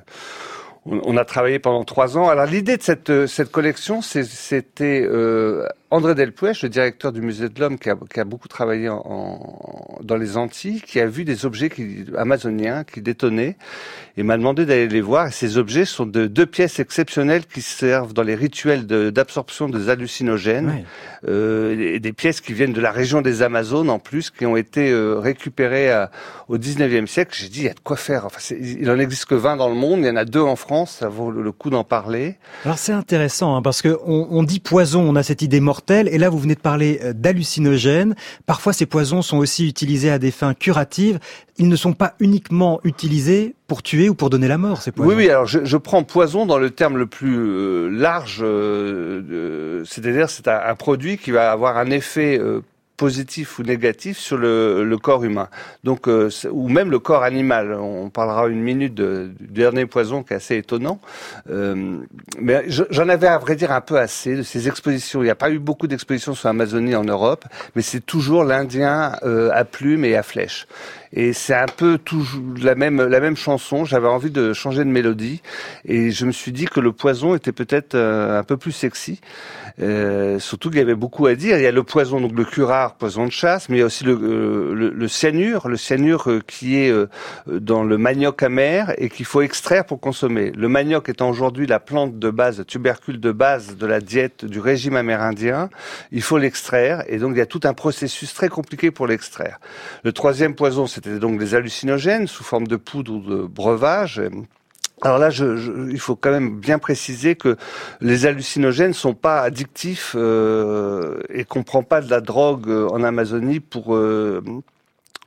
[0.88, 2.30] on, a travaillé pendant trois ans.
[2.30, 7.48] Alors l'idée de cette, euh, cette collection, c'était euh, André Delpouech, le directeur du musée
[7.48, 11.08] de l'Homme, qui a, qui a, beaucoup travaillé en, en, dans les Antilles, qui a
[11.08, 13.56] vu des objets qui, amazoniens qui détonnaient
[14.18, 15.28] et m'a demandé d'aller les voir.
[15.28, 19.78] Et ces objets sont de deux pièces exceptionnelles qui servent dans les rituels d'absorption de,
[19.78, 20.86] des hallucinogènes, oui.
[21.30, 24.58] euh, et des pièces qui viennent de la région des Amazones en plus, qui ont
[24.58, 26.12] été euh, récupérées à,
[26.50, 27.36] au 19e siècle.
[27.40, 28.26] J'ai dit, il y a de quoi faire.
[28.26, 30.56] Enfin, il en existe que 20 dans le monde, il y en a deux en
[30.56, 32.36] France, ça vaut le, le coup d'en parler.
[32.66, 36.18] Alors c'est intéressant, hein, parce que on, on, dit poison, on a cette idée et
[36.18, 38.16] là vous venez de parler euh, d'hallucinogènes.
[38.46, 41.20] Parfois ces poisons sont aussi utilisés à des fins curatives
[41.58, 45.10] ils ne sont pas uniquement utilisés pour tuer ou pour donner la mort, ces poisons.
[45.10, 49.84] Oui, oui, alors je, je prends poison dans le terme le plus euh, large, euh,
[49.86, 52.62] c'est-à-dire c'est un, un, produit qui va avoir un effet euh,
[52.98, 55.50] positif ou négatif sur le, le corps humain.
[55.84, 57.74] Donc, euh, ou même le corps animal.
[57.74, 61.00] On parlera une minute de, du dernier poison qui est assez étonnant.
[61.50, 62.00] Euh,
[62.40, 65.22] mais j'en avais à vrai dire un peu assez de ces expositions.
[65.22, 69.16] Il n'y a pas eu beaucoup d'expositions sur l'Amazonie en Europe, mais c'est toujours l'Indien
[69.24, 70.68] euh, à plumes et à flèches.
[71.14, 73.86] Et c'est un peu toujours la même la même chanson.
[73.86, 75.42] J'avais envie de changer de mélodie
[75.86, 79.22] et je me suis dit que le poison était peut-être euh, un peu plus sexy.
[79.80, 81.58] Euh, surtout qu'il y avait beaucoup à dire.
[81.58, 84.74] Il y a le poison, donc le curare poison de chasse, mais aussi le, euh,
[84.74, 87.08] le, le cyanure, le cyanure euh, qui est euh,
[87.48, 90.52] dans le manioc amer et qu'il faut extraire pour consommer.
[90.52, 94.60] Le manioc étant aujourd'hui la plante de base, tubercule de base de la diète du
[94.60, 95.70] régime amérindien,
[96.12, 99.60] il faut l'extraire et donc il y a tout un processus très compliqué pour l'extraire.
[100.04, 104.22] Le troisième poison, c'était donc des hallucinogènes sous forme de poudre ou de breuvage.
[105.04, 107.56] Alors là, je, je, il faut quand même bien préciser que
[108.02, 113.04] les hallucinogènes sont pas addictifs euh, et qu'on prend pas de la drogue euh, en
[113.04, 114.42] Amazonie pour euh,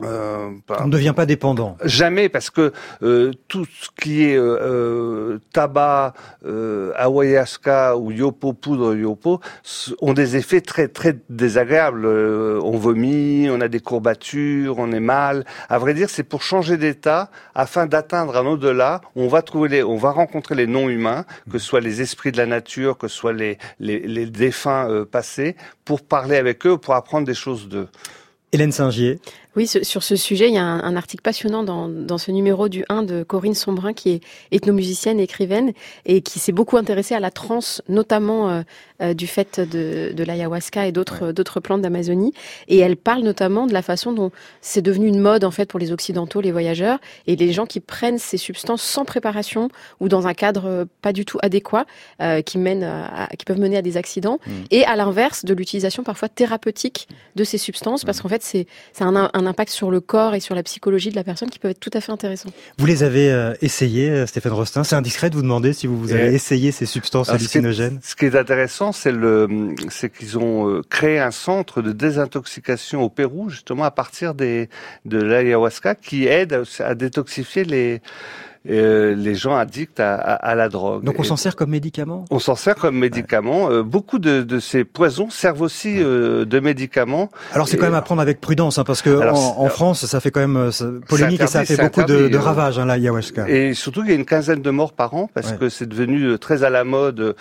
[0.02, 1.76] euh, on ne devient pas dépendant.
[1.84, 6.14] Jamais, parce que euh, tout ce qui est euh, tabac,
[6.96, 9.40] ayahuasca ou yopo, poudre yopo,
[10.00, 12.06] ont des effets très très désagréables.
[12.06, 15.44] On vomit, on a des courbatures, on est mal.
[15.68, 19.00] À vrai dire, c'est pour changer d'état afin d'atteindre un au-delà.
[19.16, 22.38] On va trouver les, on va rencontrer les non-humains, que ce soit les esprits de
[22.38, 26.94] la nature, que ce soit les les, les défunts passés, pour parler avec eux, pour
[26.94, 27.88] apprendre des choses d'eux.
[28.52, 29.20] Hélène Singier.
[29.56, 32.68] Oui, sur ce sujet, il y a un, un article passionnant dans, dans, ce numéro
[32.68, 34.20] du 1 de Corinne Sombrin, qui est
[34.52, 35.72] ethnomusicienne, écrivaine,
[36.06, 38.62] et qui s'est beaucoup intéressée à la transe, notamment euh,
[39.02, 41.32] euh, du fait de, de l'ayahuasca et d'autres ouais.
[41.32, 42.32] d'autres plantes d'Amazonie.
[42.68, 45.80] Et elle parle notamment de la façon dont c'est devenu une mode en fait pour
[45.80, 50.28] les occidentaux, les voyageurs, et les gens qui prennent ces substances sans préparation ou dans
[50.28, 51.86] un cadre pas du tout adéquat,
[52.22, 54.38] euh, qui mènent, à, qui peuvent mener à des accidents.
[54.46, 54.52] Mmh.
[54.70, 58.66] Et à l'inverse de l'utilisation parfois thérapeutique de ces substances, parce qu'en fait c'est
[59.00, 61.80] un impact sur le corps et sur la psychologie de la personne qui peuvent être
[61.80, 62.50] tout à fait intéressants.
[62.78, 65.98] Vous les avez euh, essayés, euh, Stéphane Rostin C'est indiscret de vous demander si vous,
[65.98, 68.92] vous avez et essayé ces substances Alors, hallucinogènes ce qui, est, ce qui est intéressant,
[68.92, 73.90] c'est le, c'est qu'ils ont euh, créé un centre de désintoxication au Pérou, justement à
[73.90, 74.68] partir des,
[75.04, 78.00] de l'ayahuasca, qui aide à détoxifier les
[78.68, 81.02] euh, les gens addicts à, à, à la drogue.
[81.02, 82.26] Donc on s'en sert comme médicament?
[82.30, 83.66] On s'en sert comme médicament.
[83.66, 83.76] Ouais.
[83.76, 87.30] Euh, beaucoup de, de, ces poisons servent aussi euh, de médicaments.
[87.54, 90.04] Alors c'est quand même à prendre avec prudence, hein, parce que alors, en, en, France,
[90.04, 90.70] ça fait quand même euh,
[91.08, 93.48] polémique interdit, et ça fait beaucoup interdit, de, de, euh, ravages, hein, l'ayahuasca.
[93.48, 95.56] Et surtout, il y a une quinzaine de morts par an, parce ouais.
[95.56, 97.34] que c'est devenu très à la mode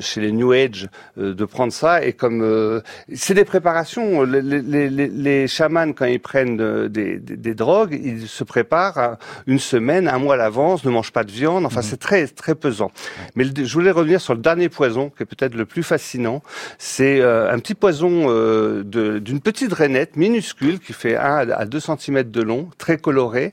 [0.00, 2.04] chez les New Age de prendre ça.
[2.04, 2.82] Et comme
[3.14, 7.98] c'est des préparations, les, les, les, les, chamans, quand ils prennent des, des, des drogues,
[8.02, 11.64] ils se préparent une semaine, un mois à avance, ne mange pas de viande.
[11.64, 11.90] Enfin, mmh.
[11.90, 12.90] c'est très très pesant.
[13.34, 16.42] Mais le, je voulais revenir sur le dernier poison, qui est peut-être le plus fascinant.
[16.78, 18.82] C'est euh, un petit poison euh,
[19.20, 23.52] d'une petite rainette minuscule qui fait 1 à 2 cm de long, très coloré.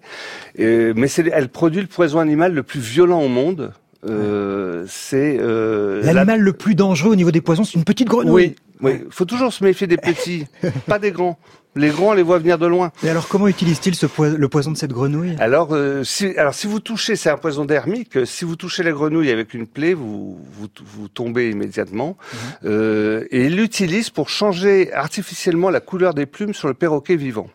[0.60, 3.74] Euh, mais elle produit le poison animal le plus violent au monde.
[4.08, 6.46] Euh, c'est euh, l'animal la...
[6.46, 8.56] le plus dangereux au niveau des poisons, c'est une petite grenouille.
[8.82, 9.04] Oui, oui.
[9.10, 10.46] Faut toujours se méfier des petits,
[10.88, 11.38] pas des grands.
[11.78, 12.94] Les grands, on les voit venir de loin.
[13.04, 15.36] Et alors, comment utilise-t-il ce le poison de cette grenouille?
[15.40, 18.26] Alors, euh, si, alors si vous touchez, c'est un poison dermique.
[18.26, 22.16] Si vous touchez la grenouille avec une plaie, vous vous, vous tombez immédiatement.
[22.18, 22.38] Mmh.
[22.66, 27.50] Euh, et il l'utilise pour changer artificiellement la couleur des plumes sur le perroquet vivant.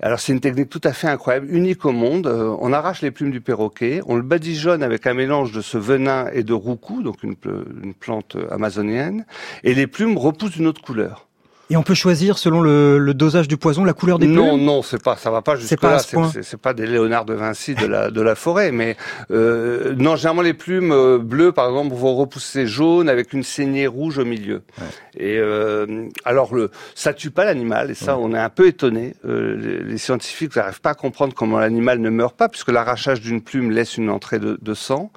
[0.00, 2.26] Alors c'est une technique tout à fait incroyable, unique au monde.
[2.26, 5.78] Euh, on arrache les plumes du perroquet, on le badigeonne avec un mélange de ce
[5.78, 7.36] venin et de roucou, donc une,
[7.82, 9.24] une plante amazonienne,
[9.64, 11.29] et les plumes repoussent d'une autre couleur.
[11.70, 14.36] Et on peut choisir selon le, le, dosage du poison la couleur des plumes.
[14.36, 16.00] Non, non, c'est pas, ça va pas jusque là.
[16.00, 18.96] C'est pas des Léonard de Vinci de la de la forêt, mais
[19.30, 23.86] euh, non, généralement les plumes euh, bleues, par exemple, vont repousser jaune avec une saignée
[23.86, 24.62] rouge au milieu.
[24.80, 24.86] Ouais.
[25.16, 28.24] Et euh, alors le, ça tue pas l'animal, et ça, ouais.
[28.24, 29.14] on est un peu étonné.
[29.24, 33.20] Euh, les, les, scientifiques n'arrivent pas à comprendre comment l'animal ne meurt pas, puisque l'arrachage
[33.20, 35.12] d'une plume laisse une entrée de, de sang.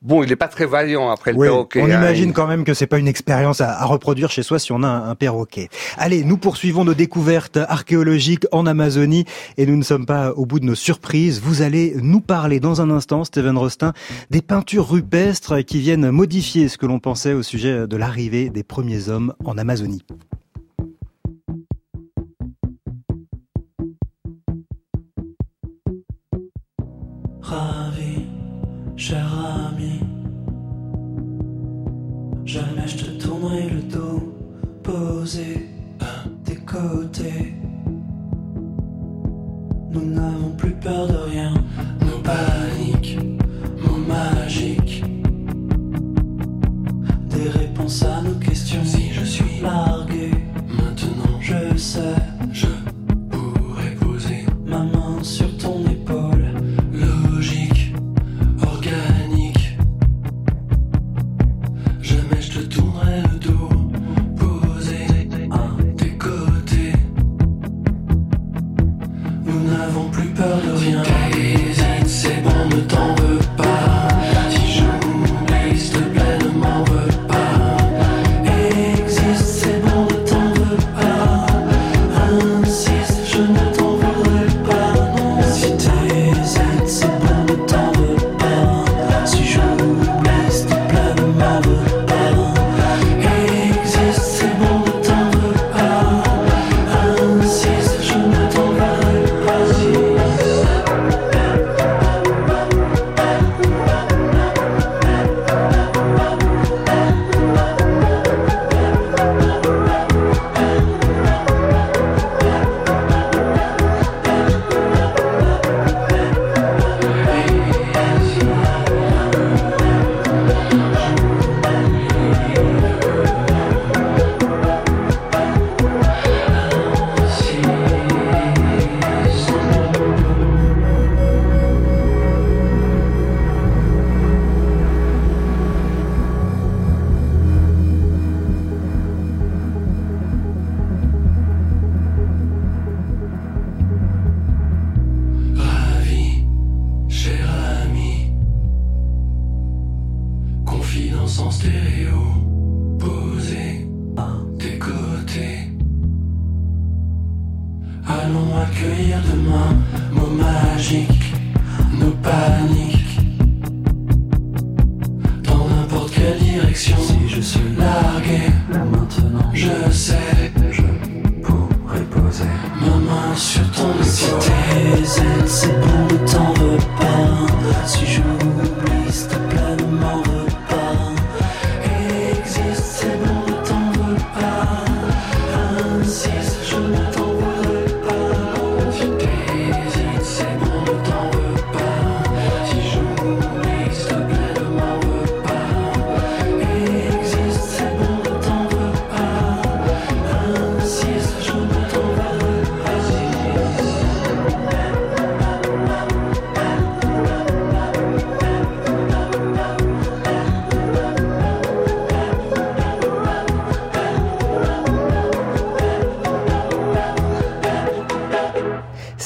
[0.00, 1.82] Bon, il n'est pas très vaillant après le oui, perroquet.
[1.82, 2.32] On hein, imagine il...
[2.32, 4.86] quand même que c'est pas une expérience à, à, reproduire chez soi si on a
[4.86, 5.68] un, un, perroquet.
[5.96, 9.24] Allez, nous poursuivons nos découvertes archéologiques en Amazonie
[9.56, 11.40] et nous ne sommes pas au bout de nos surprises.
[11.40, 13.92] Vous allez nous parler dans un instant, Steven Rostin,
[14.30, 18.62] des peintures rupestres qui viennent modifier ce que l'on pensait au sujet de l'arrivée des
[18.62, 20.04] premiers hommes en Amazonie.
[27.40, 28.27] Ravi,
[28.98, 29.24] cher
[29.68, 30.00] ami.
[32.44, 34.34] Jamais je te tournerai le dos,
[34.82, 35.68] posé
[36.00, 37.54] à tes côtés.
[39.92, 41.54] Nous n'avons plus peur de rien,
[42.00, 43.18] nos paniques,
[43.84, 45.04] mots magiques.
[47.30, 48.37] Des réponses à nos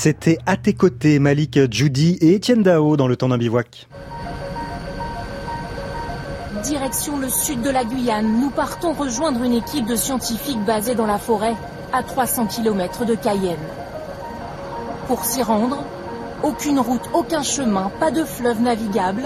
[0.05, 3.86] C'était à tes côtés Malik Judy et Étienne Dao dans le temps d'un bivouac.
[6.64, 11.07] Direction le sud de la Guyane, nous partons rejoindre une équipe de scientifiques basée dans
[11.07, 11.55] la forêt,
[11.92, 13.55] à 300 km de Cayenne.
[15.07, 15.84] Pour s'y rendre,
[16.42, 19.22] aucune route, aucun chemin, pas de fleuve navigable.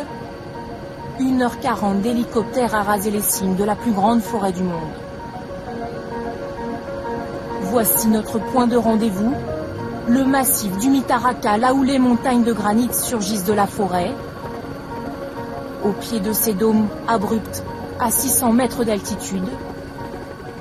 [1.18, 4.92] 1h40 d'hélicoptère à raser les cimes de la plus grande forêt du monde.
[7.62, 9.32] Voici notre point de rendez-vous,
[10.08, 14.12] le massif du Mitaraka, là où les montagnes de granit surgissent de la forêt.
[15.84, 17.62] Au pied de ces dômes abrupts,
[17.98, 19.46] à 600 mètres d'altitude,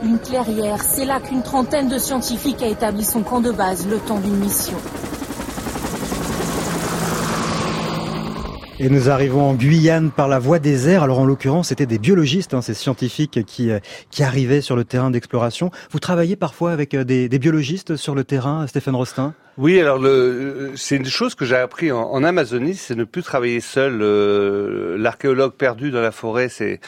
[0.03, 3.97] une clairière, c'est là qu'une trentaine de scientifiques a établi son camp de base le
[3.97, 4.77] temps d'une mission.
[8.77, 11.01] Et nous arrivons en Guyane par la voie des airs.
[11.01, 13.79] Alors en l'occurrence, c'était des biologistes, hein, ces scientifiques qui, euh,
[14.11, 15.71] qui arrivaient sur le terrain d'exploration.
[15.91, 19.33] Vous travaillez parfois avec euh, des, des biologistes sur le terrain, Stéphane Rostin?
[19.57, 20.01] Oui, alors
[20.75, 24.01] c'est une chose que j'ai appris en, en Amazonie, c'est ne plus travailler seul.
[24.01, 26.81] Euh, L'archéologue perdu dans la forêt, c'est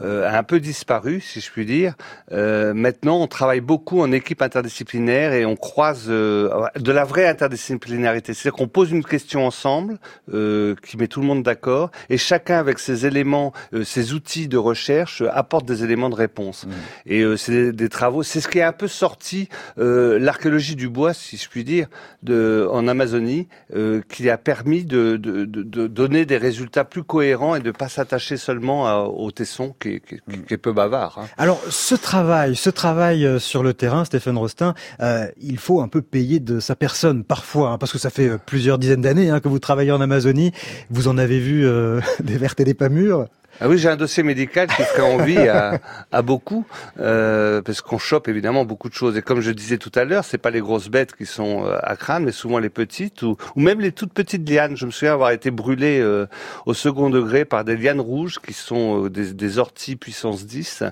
[0.00, 1.94] euh, a un peu disparu, si je puis dire.
[2.32, 7.28] Euh, maintenant, on travaille beaucoup en équipe interdisciplinaire et on croise euh, de la vraie
[7.28, 8.32] interdisciplinarité.
[8.32, 9.98] C'est-à-dire qu'on pose une question ensemble,
[10.32, 14.48] euh, qui met tout le monde d'accord, et chacun avec ses éléments, euh, ses outils
[14.48, 16.66] de recherche apporte des éléments de réponse.
[17.04, 18.22] Et euh, c'est des, des travaux.
[18.22, 21.88] C'est ce qui est un peu sorti euh, l'archéologie du bois, si je puis dire,
[22.24, 23.46] de, en Amazonie,
[23.76, 27.88] euh, qui a permis de, de, de, donner des résultats plus cohérents et de pas
[27.88, 30.16] s'attacher seulement à- au tesson qui, qui,
[30.48, 31.18] qui est peu bavard.
[31.20, 31.26] hein.
[31.36, 35.88] Alors, ce travail, ce travail euh, sur le terrain, Stéphane Rostin, euh, il faut un
[35.88, 39.30] peu payer de sa personne parfois, hein, parce que ça fait euh, plusieurs dizaines d'années
[39.30, 40.52] hein, que vous travaillez en Amazonie.
[40.90, 43.26] Vous en avez vu euh, des vertes et des pas mûres?
[43.60, 45.78] Ah oui, j'ai un dossier médical qui ferait envie à,
[46.12, 46.66] à beaucoup,
[46.98, 49.16] euh, parce qu'on chope évidemment beaucoup de choses.
[49.16, 51.78] Et comme je disais tout à l'heure, c'est pas les grosses bêtes qui sont euh,
[51.82, 54.76] à craindre, mais souvent les petites ou, ou même les toutes petites lianes.
[54.76, 56.26] Je me souviens avoir été brûlé euh,
[56.66, 60.82] au second degré par des lianes rouges qui sont euh, des, des orties puissance 10,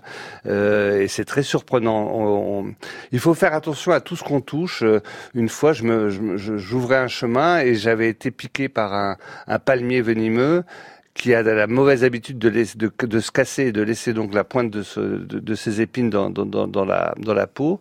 [0.46, 2.64] euh, et c'est très surprenant.
[3.10, 4.82] Il faut faire attention à tout ce qu'on touche.
[4.82, 5.00] Euh,
[5.34, 8.94] Une fois, je me, je me- je- j'ouvrais un chemin et j'avais été piqué par
[8.94, 9.16] un,
[9.48, 10.62] un palmier venimeux
[11.14, 14.82] qui a la mauvaise habitude de, se casser et de laisser donc la pointe de,
[14.82, 17.80] ce, ses épines dans la peau.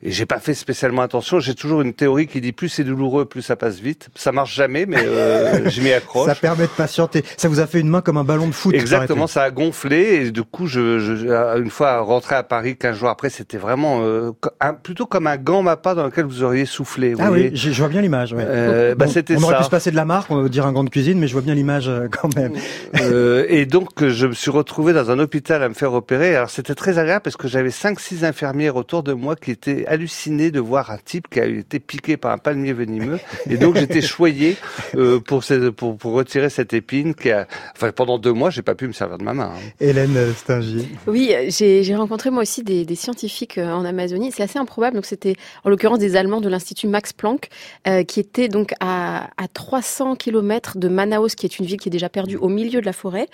[0.00, 1.40] Et j'ai pas fait spécialement attention.
[1.40, 4.10] J'ai toujours une théorie qui dit plus c'est douloureux, plus ça passe vite.
[4.14, 6.28] Ça marche jamais, mais euh, je m'y accroche.
[6.28, 7.24] Ça permet de patienter.
[7.36, 8.74] Ça vous a fait une main comme un ballon de foot.
[8.74, 12.96] Exactement, ça a gonflé et du coup, je, je, une fois rentré à Paris, 15
[12.96, 14.30] jours après, c'était vraiment euh,
[14.60, 17.14] un- plutôt comme un gant mappa dans lequel vous auriez soufflé.
[17.14, 17.48] vous Ah voyez.
[17.50, 18.32] oui, je vois bien l'image.
[18.32, 18.44] Ouais.
[18.46, 19.58] Euh, bah, c'était on aurait ça.
[19.58, 21.32] pu se passer de la marque, on va dire un gant de cuisine, mais je
[21.32, 22.52] vois bien l'image euh, quand même.
[23.00, 26.36] Euh, et donc, euh, je me suis retrouvé dans un hôpital à me faire opérer.
[26.36, 29.86] Alors, c'était très agréable parce que j'avais cinq, six infirmières autour de moi qui étaient
[29.88, 33.18] hallucinées de voir un type qui a été piqué par un palmier venimeux.
[33.50, 34.56] Et donc, j'étais choyé
[34.94, 37.46] euh, pour, ces- pour, pour retirer cette épine qui a...
[37.74, 39.52] Enfin, pendant deux mois, j'ai pas pu me servir de ma main.
[39.54, 39.70] hein.
[39.80, 40.88] Hélène Stingier.
[41.06, 44.30] Oui, j'ai j'ai rencontré moi aussi des, des scientifiques euh, en Amazonie.
[44.32, 44.96] C'est assez improbable.
[44.96, 45.34] Donc c'était
[45.64, 47.48] en l'occurrence des Allemands de l'institut Max Planck
[47.86, 51.88] euh, qui étaient donc à, à 300 km de Manaus, qui est une ville qui
[51.88, 53.26] est déjà perdue au milieu de la forêt,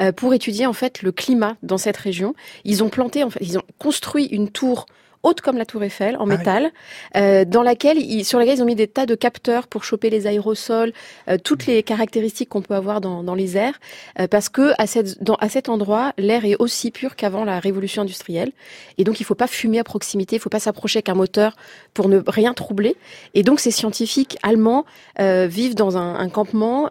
[0.00, 2.34] euh, pour étudier en fait le climat dans cette région.
[2.64, 4.86] Ils ont planté, en fait, ils ont construit une tour
[5.22, 6.72] haute comme la tour Eiffel en métal,
[7.16, 10.10] euh, dans laquelle ils, sur laquelle ils ont mis des tas de capteurs pour choper
[10.10, 10.92] les aérosols,
[11.28, 13.78] euh, toutes les caractéristiques qu'on peut avoir dans, dans les airs,
[14.18, 17.60] euh, parce que à, cette, dans, à cet endroit, l'air est aussi pur qu'avant la
[17.60, 18.52] révolution industrielle,
[18.98, 21.56] et donc il faut pas fumer à proximité, il faut pas s'approcher avec un moteur
[21.94, 22.96] pour ne rien troubler.
[23.34, 24.84] Et donc ces scientifiques allemands
[25.18, 26.90] vivent dans un, un campement,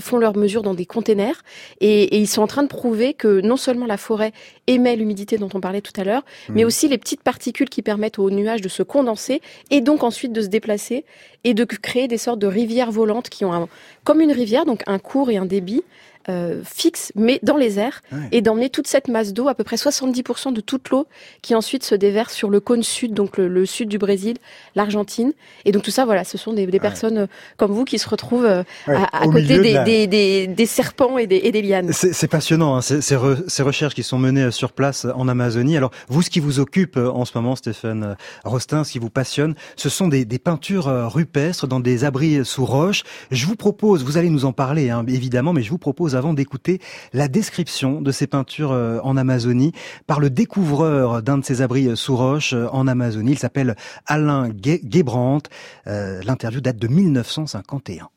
[0.00, 1.42] font leurs mesures dans des containers,
[1.80, 4.32] et, et ils sont en train de prouver que non seulement la forêt
[4.66, 6.66] émet l'humidité dont on parlait tout à l'heure, mais Mhm.
[6.66, 9.40] aussi les petites particules qui permettent aux nuages de se condenser
[9.70, 11.04] et donc ensuite de se déplacer
[11.44, 13.68] et de créer des sortes de rivières volantes qui ont
[14.04, 15.82] comme une rivière, donc un cours et un débit,
[16.28, 19.76] euh, fixe, mais dans les airs, et d'emmener toute cette masse d'eau, à peu près
[19.76, 21.06] 70% de toute l'eau,
[21.40, 24.36] qui ensuite se déverse sur le cône sud, donc le, sud du Brésil,
[24.74, 25.32] l'Argentine.
[25.64, 28.44] Et donc tout ça, voilà, ce sont des, personnes euh, comme vous qui se retrouvent
[28.44, 30.06] euh, à, côté
[30.46, 31.90] des, serpents et des, lianes.
[31.92, 35.78] C'est passionnant, hein, ces, ces, recherches qui sont menées sur place en Amazonie.
[35.78, 39.54] Alors, vous, ce qui vous occupe en ce moment, Stéphane Rostin, ce qui vous passionne,
[39.76, 43.04] ce sont des, peintures rupestres dans des abris sous roche.
[43.30, 46.34] Je vous propose, vous allez nous en parler, hein, évidemment, mais je vous propose avant
[46.34, 46.80] d'écouter
[47.12, 49.72] la description de ces peintures euh, en Amazonie
[50.06, 53.32] par le découvreur d'un de ces abris euh, sous roche euh, en Amazonie.
[53.32, 55.50] Il s'appelle Alain Guébrandt.
[55.86, 58.08] L'interview date de 1951.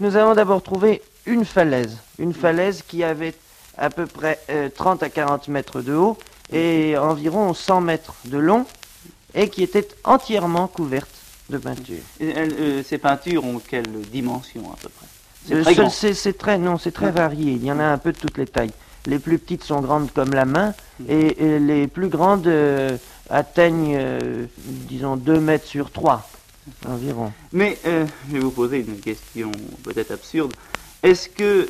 [0.00, 3.34] Nous avons d'abord trouvé une falaise, une falaise qui avait
[3.76, 4.38] à peu près
[4.74, 6.18] 30 à 40 mètres de haut
[6.52, 8.66] et environ 100 mètres de long
[9.34, 11.10] et qui était entièrement couverte
[11.50, 12.02] de peinture.
[12.18, 15.06] ces peintures ont quelle dimension à peu près?
[15.46, 17.52] C'est très, non, c'est très varié.
[17.52, 18.72] Il y en a un peu de toutes les tailles.
[19.06, 20.74] Les plus petites sont grandes comme la main
[21.08, 22.96] et, les plus grandes euh,
[23.28, 26.28] atteignent, euh, disons, 2 mètres sur 3
[26.86, 27.32] environ.
[27.52, 29.50] Mais euh, je vais vous poser une question
[29.82, 30.52] peut-être absurde.
[31.02, 31.68] Est-ce que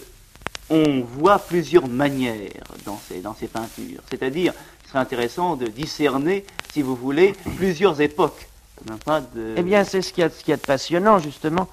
[0.69, 2.51] on voit plusieurs manières
[2.85, 4.03] dans ces, dans ces peintures?
[4.11, 4.53] C'est-à-dire,
[4.85, 8.49] ce serait intéressant de discerner, si vous voulez, plusieurs époques.
[9.57, 11.69] Eh bien, c'est ce qu'il y, y, a de passionnant, justement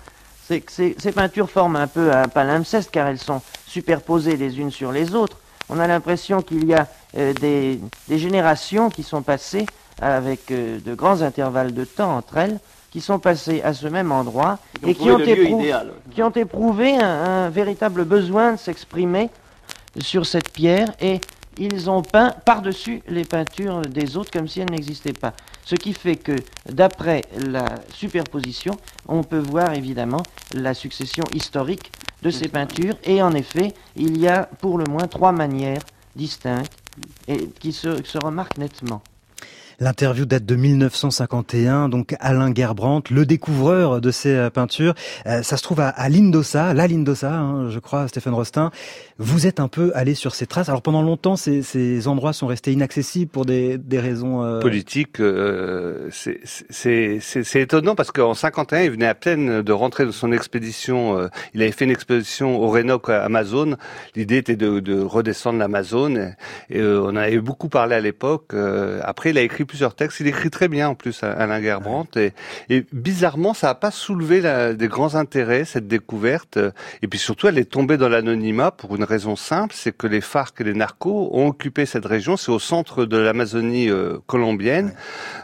[0.50, 4.72] c'est que ces, peintures forment un peu un palimpseste car elles sont superposées les unes
[4.72, 5.38] sur les autres.
[5.70, 6.88] On a l'impression qu'il y a
[7.18, 7.80] euh, des,
[8.10, 9.68] générations qui sont passées
[10.02, 14.12] avec euh, de grands intervalles de temps entre elles, qui sont passées à ce même
[14.12, 19.30] endroit et qui ont, qui ont, éprouvé un véritable besoin de s'exprimer
[20.00, 21.22] sur cette pierre et
[21.60, 25.34] ils ont peint par-dessus les peintures des autres comme si elles n'existaient pas.
[25.66, 26.36] Ce qui fait que,
[26.68, 28.76] d'après la superposition,
[29.08, 31.92] on peut voir évidemment la succession historique
[32.24, 32.96] de ces peintures.
[33.04, 35.84] Et en effet, il y a pour le moins trois manières
[36.16, 36.74] distinctes
[37.28, 39.02] et qui se, se remarquent nettement.
[39.82, 44.94] L'interview date de 1951, donc Alain Gerbrandt, le découvreur de ces euh, peintures.
[45.26, 48.72] Euh, ça se trouve à, Lindosa, la Lindosa, hein, je crois, Stéphane Rostin.
[49.20, 50.68] Vous êtes un peu allé sur ces traces.
[50.68, 54.60] Alors pendant longtemps, ces, ces endroits sont restés inaccessibles pour des, des raisons euh...
[54.60, 55.22] politiques.
[55.22, 57.22] Euh, c'est
[57.56, 61.30] étonnant parce qu'en 51, il venait à peine de rentrer de son expédition.
[61.54, 63.78] il avait fait une expédition au Rénoc Amazon.
[64.16, 66.36] L'idée était de, de redescendre l'Amazone.
[66.70, 68.54] Et on avait beaucoup parlé à l'époque.
[69.04, 70.20] après, il a écrit plusieurs textes.
[70.20, 72.20] Il écrit très bien en plus, Alain Gerbrandt.
[72.20, 72.34] Et,
[72.70, 76.60] et bizarrement, ça n'a pas soulevé la, des grands intérêts, cette découverte.
[77.02, 80.22] Et puis surtout, elle est tombée dans l'anonymat pour une raison simple, c'est que les
[80.22, 82.38] FARC et les narcos ont occupé cette région.
[82.38, 84.94] C'est au centre de l'Amazonie euh, colombienne.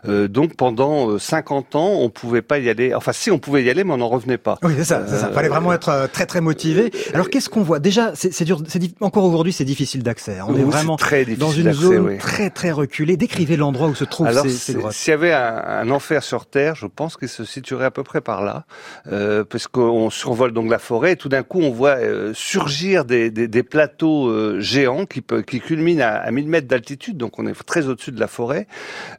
[0.07, 2.93] Euh, donc pendant 50 euh, ans, on pouvait pas y aller.
[2.93, 4.57] Enfin, si, on pouvait y aller, mais on n'en revenait pas.
[4.63, 5.03] Oui, c'est ça.
[5.07, 5.29] Il ça.
[5.29, 6.91] fallait vraiment être très très motivé.
[7.13, 7.79] Alors qu'est-ce qu'on voit?
[7.79, 8.61] Déjà, c'est dur.
[9.01, 10.37] Encore aujourd'hui, c'est difficile d'accès.
[10.47, 13.17] On est vraiment très dans une zone très très reculée.
[13.17, 17.17] Décrivez l'endroit où se trouve alors, s'il y avait un, enfer sur Terre, je pense
[17.17, 18.65] qu'il se situerait à peu près par là,
[19.11, 23.05] euh, parce qu'on survole donc la forêt et tout d'un coup on voit euh, surgir
[23.05, 27.39] des, des, des plateaux euh, géants qui, qui culminent à, à 1000 mètres d'altitude, donc
[27.39, 28.67] on est très au-dessus de la forêt,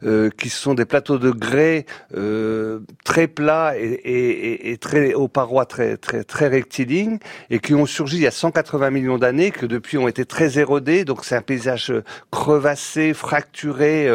[0.03, 1.85] euh, qui sont des plateaux de grès
[2.15, 7.19] euh, très plats et, et, et, très aux parois très très très rectilignes
[7.49, 10.57] et qui ont surgi il y a 180 millions d'années, que depuis ont été très
[10.57, 11.93] érodés, donc c'est un paysage
[12.31, 14.07] crevassé, fracturé.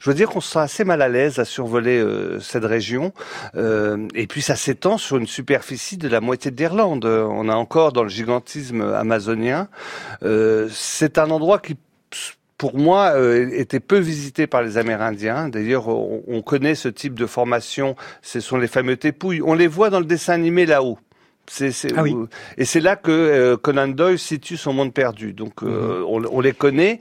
[0.00, 3.12] je veux dire qu'on se sent assez mal à l'aise à survoler euh, cette région.
[3.56, 7.04] Euh, et puis ça s'étend sur une superficie de la moitié de l'Irlande.
[7.04, 9.68] On a encore dans le gigantisme amazonien.
[10.22, 11.76] Euh, c'est un endroit qui
[12.56, 13.14] pour moi,
[13.52, 15.48] était peu visité par les Amérindiens.
[15.48, 17.96] D'ailleurs, on, connaît ce type de formation.
[18.22, 19.42] Ce sont les fameux tépouilles.
[19.42, 20.96] On les voit dans le dessin animé là-haut.
[21.46, 22.16] C'est, ah oui.
[22.56, 25.32] Et c'est là que euh, Conan Doyle situe son monde perdu.
[25.32, 26.26] Donc euh, mhm.
[26.30, 27.00] on, les connaît,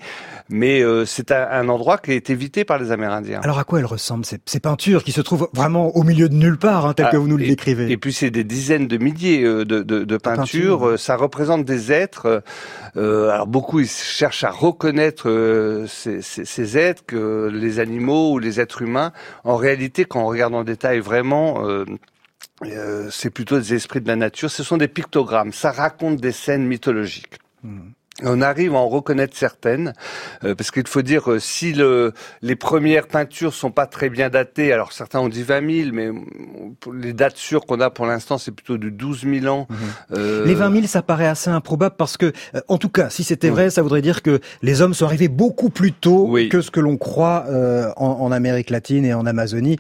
[0.50, 3.39] mais euh, c'est un, endroit qui est évité par les Amérindiens.
[3.41, 6.36] Alors à quoi elles ressemblent ces, ces peintures qui se trouvent vraiment au milieu de
[6.36, 7.89] nulle part, hein, tel que ah, vous nous le décrivez?
[7.89, 11.00] Et puis c'est des dizaines de milliers de, de, de peintures.
[11.00, 12.44] Ça représente des êtres.
[12.96, 18.60] alors beaucoup ils cherchent à reconnaître ces, ces, ces, êtres que les animaux ou les
[18.60, 19.14] êtres humains.
[19.44, 21.64] En réalité, quand on regarde en détail vraiment
[22.64, 24.50] euh, c'est plutôt des esprits de la nature.
[24.50, 25.54] Ce sont des pictogrammes.
[25.54, 27.39] Ça raconte des scènes mythologiques.
[27.64, 27.91] Hmm.
[28.22, 29.93] On arrive à en reconnaître certaines,
[30.43, 34.30] euh, parce qu'il faut dire euh, si le, les premières peintures sont pas très bien
[34.30, 36.11] datées, alors certains ont dit 20 000, mais
[36.93, 39.66] les dates sûres qu'on a pour l'instant, c'est plutôt de 12 000 ans.
[39.68, 39.78] Mhm.
[40.11, 40.45] Euh...
[40.45, 43.49] Les 20 000, ça paraît assez improbable parce que, euh, en tout cas, si c'était
[43.49, 46.80] vrai, ça voudrait dire que les hommes sont arrivés beaucoup plus tôt que ce que
[46.80, 47.45] l'on croit
[47.97, 49.78] en, en, Amérique latine et en Amazonie.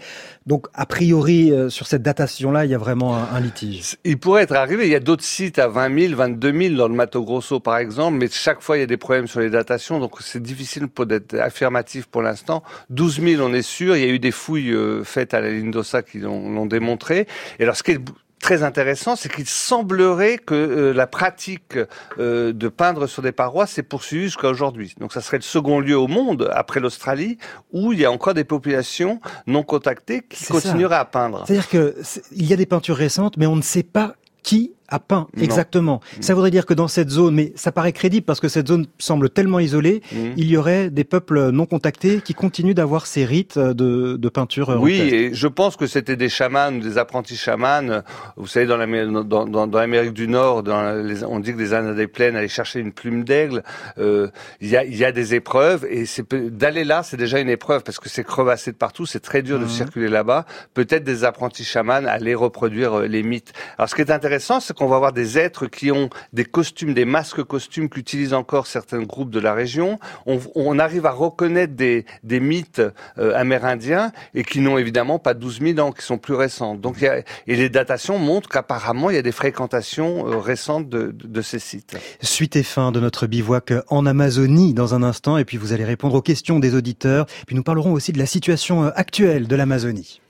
[0.47, 3.97] Donc, a priori, sur cette datation-là, il y a vraiment un, un, litige.
[4.03, 4.85] Il pourrait être arrivé.
[4.85, 7.77] Il y a d'autres sites à 20 000, 22 000 dans le Mato Grosso, par
[7.77, 10.87] exemple mais chaque fois il y a des problèmes sur les datations, donc c'est difficile
[11.05, 12.63] d'être affirmatif pour l'instant.
[12.89, 13.97] 12 000, on est sûr.
[13.97, 17.27] Il y a eu des fouilles euh, faites à la Lindosa qui l'ont démontré.
[17.59, 18.01] Et alors, ce qui est
[18.39, 21.77] très intéressant, c'est qu'il semblerait que euh, la pratique
[22.17, 24.95] euh, de peindre sur des parois s'est poursuivie jusqu'à aujourd'hui.
[24.99, 27.37] Donc ça serait le second lieu au monde, après l'Australie,
[27.73, 31.43] où il y a encore des populations non contactées qui continueraient à peindre.
[31.45, 35.27] C'est-à-dire qu'il y a des peintures récentes, mais on ne sait pas qui a peint,
[35.39, 36.01] exactement.
[36.21, 38.85] Ça voudrait dire que dans cette zone, mais ça paraît crédible parce que cette zone
[38.99, 40.33] semble tellement isolée, mhm.
[40.37, 44.77] il y aurait des peuples non contactés qui continuent d'avoir ces rites de, de peinture.
[44.79, 48.03] Oui, et je pense que c'était des chamans, des apprentis chamans.
[48.37, 51.73] Vous savez, dans l'Amérique dans, dans, dans du Nord, dans les, on dit que les
[51.73, 53.63] Indes des plaines allaient chercher une plume d'aigle.
[53.97, 54.27] Euh,
[54.61, 56.05] il y, a, y a des épreuves et
[56.51, 59.57] d'aller là, c'est déjà une épreuve parce que c'est crevassé de partout, c'est très dur
[59.57, 59.69] de mhm.
[59.69, 60.45] circuler là-bas.
[60.73, 63.53] Peut-être des apprentis chamans allaient reproduire euh, les mythes.
[63.77, 66.93] Alors, ce qui est intéressant, c'est qu'on va avoir des êtres qui ont des costumes,
[66.93, 69.97] des masques costumes qu'utilisent encore certains groupes de la région.
[70.25, 72.81] On, arrive à reconnaître des, mythes
[73.17, 76.75] euh, amérindiens et qui n'ont évidemment pas 12 000 ans, qui sont plus récents.
[76.75, 81.27] Donc, et les datations montrent qu'apparemment, il y a des fréquentations euh, récentes de, de,
[81.27, 81.95] de, ces sites.
[82.21, 85.85] Suite et fin de notre bivouac en Amazonie dans un instant, et puis vous allez
[85.85, 87.25] répondre aux questions des auditeurs.
[87.47, 90.22] Puis nous parlerons aussi de la situation euh, actuelle de l'Amazonie.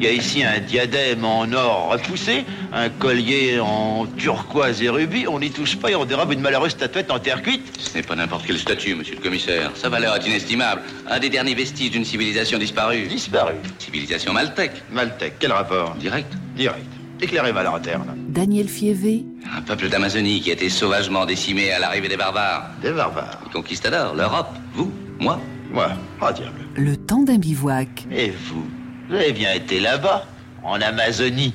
[0.00, 5.26] Il y a ici un diadème en or repoussé, un collier en turquoise et rubis.
[5.28, 7.78] On n'y touche pas et on dérobe une malheureuse statuette en terre cuite.
[7.78, 9.72] Ce n'est pas n'importe quelle statue, monsieur le commissaire.
[9.74, 10.80] Sa valeur est inestimable.
[11.06, 13.08] Un des derniers vestiges d'une civilisation disparue.
[13.08, 14.82] Disparue Civilisation maltèque.
[14.90, 15.94] Maltèque, quel rapport?
[15.96, 16.32] Direct.
[16.56, 16.86] Direct.
[17.20, 18.16] Éclairez la lanterne.
[18.28, 19.26] Daniel Fievé.
[19.54, 22.70] Un peuple d'Amazonie qui a été sauvagement décimé à l'arrivée des barbares.
[22.80, 24.48] Des barbares Les conquistadors, l'Europe.
[24.72, 25.38] Vous Moi
[25.70, 25.90] Moi.
[26.22, 26.60] Oh diable.
[26.74, 28.06] Le temps d'un bivouac.
[28.10, 28.64] Et vous
[29.14, 30.26] avez bien été là-bas,
[30.62, 31.54] en Amazonie.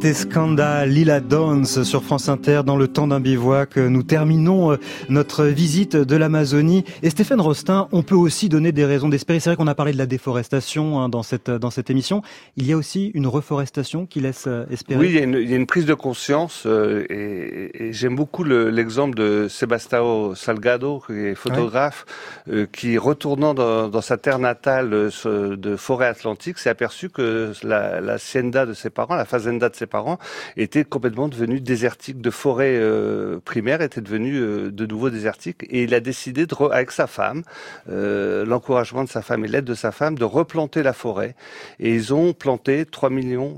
[0.00, 3.78] c'était Scandal, Lila Dance sur France Inter dans le temps d'un bivouac.
[3.78, 4.76] Nous terminons euh,
[5.08, 6.84] notre visite de l'Amazonie.
[7.02, 9.40] Et Stéphane Rostin, on peut aussi donner des raisons d'espérer.
[9.40, 12.22] C'est vrai qu'on a parlé de la déforestation hein, dans cette dans cette émission.
[12.56, 15.00] Il y a aussi une reforestation qui laisse euh, espérer.
[15.00, 17.92] Oui, il y a une, il y a une prise de conscience euh, et, et
[17.92, 22.06] j'aime beaucoup l'exemple de Sebastao Salgado, qui est photographe,
[22.46, 22.68] ouais.
[22.70, 28.12] qui retournant dans, dans, sa terre natale de forêt atlantique, s'est aperçu que la, la
[28.12, 30.18] hacienda de ses parents, la fazenda de ses parents,
[30.56, 35.82] était complètement devenue désertique, de forêt euh, primaire était devenue euh, de nouveau désertique, et
[35.82, 37.42] il a décidé, de avec sa femme,
[37.88, 41.34] euh, l'encouragement de sa femme et l'aide de sa femme, de replanter la forêt.
[41.80, 43.56] Et ils ont planté 3 millions,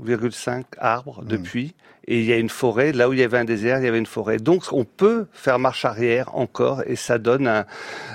[0.79, 1.27] arbres mmh.
[1.27, 1.75] depuis
[2.11, 2.91] et il y a une forêt.
[2.91, 4.37] Là où il y avait un désert, il y avait une forêt.
[4.37, 7.65] Donc on peut faire marche arrière encore et ça donne un,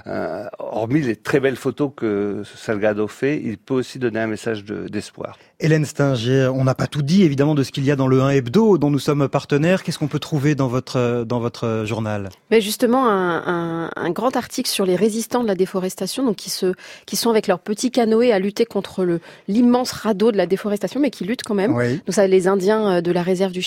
[0.04, 4.64] un hormis les très belles photos que Salgado fait, il peut aussi donner un message
[4.64, 5.38] d'espoir.
[5.58, 8.20] Hélène Stinger, on n'a pas tout dit évidemment de ce qu'il y a dans le
[8.20, 9.82] 1 hebdo dont nous sommes partenaires.
[9.82, 12.28] Qu'est-ce qu'on peut trouver dans votre dans votre journal?
[12.50, 16.50] Mais justement un, un, un, grand article sur les résistants de la déforestation, donc qui
[16.50, 16.74] se
[17.06, 21.10] qui sont avec leurs petits canoës à lutter contre l'immense radeau de la déforestation, mais
[21.10, 21.74] qui luttent quand même.
[21.74, 22.02] Oui.
[22.06, 23.62] Donc ça, les Indiens de la réserve du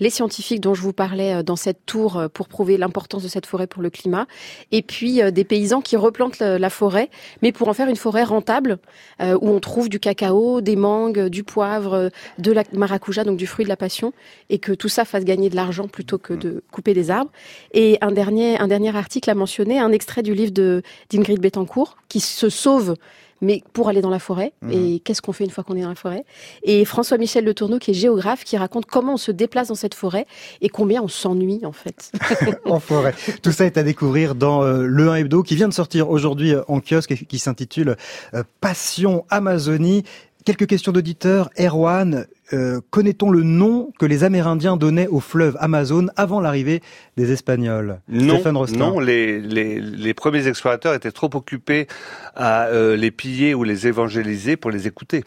[0.00, 3.66] Les scientifiques dont je vous parlais dans cette tour pour prouver l'importance de cette forêt
[3.66, 4.26] pour le climat,
[4.72, 7.10] et puis des paysans qui replantent la, forêt,
[7.42, 8.78] mais pour en faire une forêt rentable
[9.20, 13.46] euh, où on trouve du cacao, des mangues du poivre, de la maracuja, donc du
[13.46, 14.12] fruit de la passion,
[14.50, 17.30] et que tout ça fasse gagner de l'argent plutôt que de couper des arbres.
[17.72, 21.96] Et un dernier, un dernier article a mentionné un extrait du livre de d'Ingrid Betancourt
[22.08, 22.94] qui se sauve
[23.40, 24.52] mais pour aller dans la forêt.
[24.62, 24.72] Mmh.
[24.72, 26.24] Et qu'est-ce qu'on fait une fois qu'on est dans la forêt?
[26.62, 29.94] Et François-Michel Le Tourneau, qui est géographe, qui raconte comment on se déplace dans cette
[29.94, 30.26] forêt
[30.60, 32.12] et combien on s'ennuie en fait.
[32.64, 33.14] en forêt.
[33.42, 36.54] Tout ça est à découvrir dans euh, le 1 hebdo qui vient de sortir aujourd'hui
[36.68, 37.96] en kiosque et qui s'intitule
[38.34, 40.04] euh, Passion Amazonie.
[40.46, 41.50] Quelques questions d'auditeurs.
[41.58, 46.82] Erwan, euh, connaît-on le nom que les Amérindiens donnaient au fleuve Amazon avant l'arrivée
[47.16, 47.98] des Espagnols?
[48.08, 48.40] Non,
[48.76, 51.88] non les, les, les, premiers explorateurs étaient trop occupés
[52.36, 55.24] à euh, les piller ou les évangéliser pour les écouter.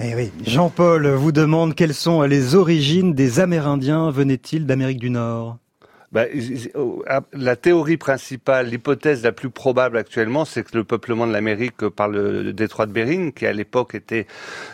[0.00, 0.30] Eh oui.
[0.44, 4.10] Jean-Paul vous demande quelles sont les origines des Amérindiens.
[4.10, 5.56] Venaient-ils d'Amérique du Nord?
[6.12, 6.24] Bah,
[7.32, 12.08] la théorie principale, l'hypothèse la plus probable actuellement, c'est que le peuplement de l'Amérique par
[12.08, 14.26] le, détroit de Bering, qui à l'époque était,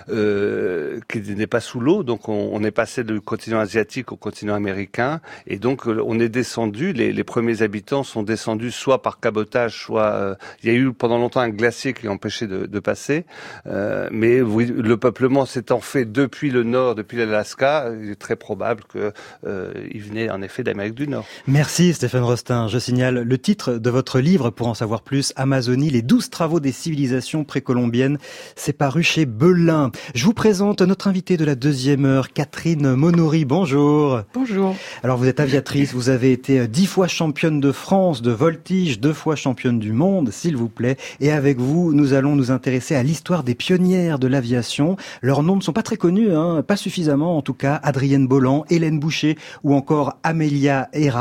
[0.08, 4.54] euh, qui n'est pas sous l'eau, donc on, est passé du continent asiatique au continent
[4.54, 6.94] américain, et donc euh, on est descendu.
[6.94, 11.18] Les, premiers habitants sont descendus soit par cabotage, soit euh, il y a eu pendant
[11.18, 13.26] longtemps un glacier qui empêchait de, passer,
[13.66, 18.84] euh, mais le peuplement s'étant fait depuis le nord, depuis l'Alaska, il est très probable
[18.90, 21.25] qu'il venait en effet d'Amérique du Nord.
[21.46, 22.68] Merci Stéphane Rostin.
[22.68, 26.60] Je signale le titre de votre livre pour en savoir plus, Amazonie, les douze travaux
[26.60, 28.18] des civilisations précolombiennes.
[28.56, 29.90] C'est paru chez Belin.
[30.14, 33.44] Je vous présente notre invitée de la deuxième heure, Catherine Monori.
[33.44, 34.22] Bonjour.
[34.34, 34.76] Bonjour.
[35.02, 39.12] Alors vous êtes aviatrice, vous avez été dix fois championne de France de voltige, deux
[39.12, 40.96] fois championne du monde, s'il vous plaît.
[41.20, 44.96] Et avec vous, nous allons nous intéresser à l'histoire des pionnières de l'aviation.
[45.22, 47.80] Leurs noms ne sont pas très connus, hein, pas suffisamment en tout cas.
[47.82, 51.15] Adrienne Bolland, Hélène Boucher ou encore Amélia Hera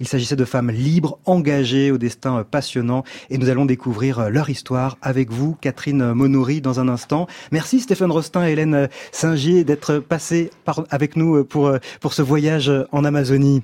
[0.00, 4.96] il s'agissait de femmes libres, engagées au destin passionnant et nous allons découvrir leur histoire
[5.02, 7.26] avec vous, Catherine Monori, dans un instant.
[7.52, 10.50] Merci Stéphane Rostin et Hélène Singier d'être passés
[10.90, 13.62] avec nous pour, pour ce voyage en Amazonie.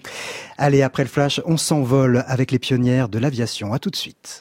[0.59, 3.73] Allez, après le flash, on s'envole avec les pionnières de l'aviation.
[3.73, 4.35] À tout de suite.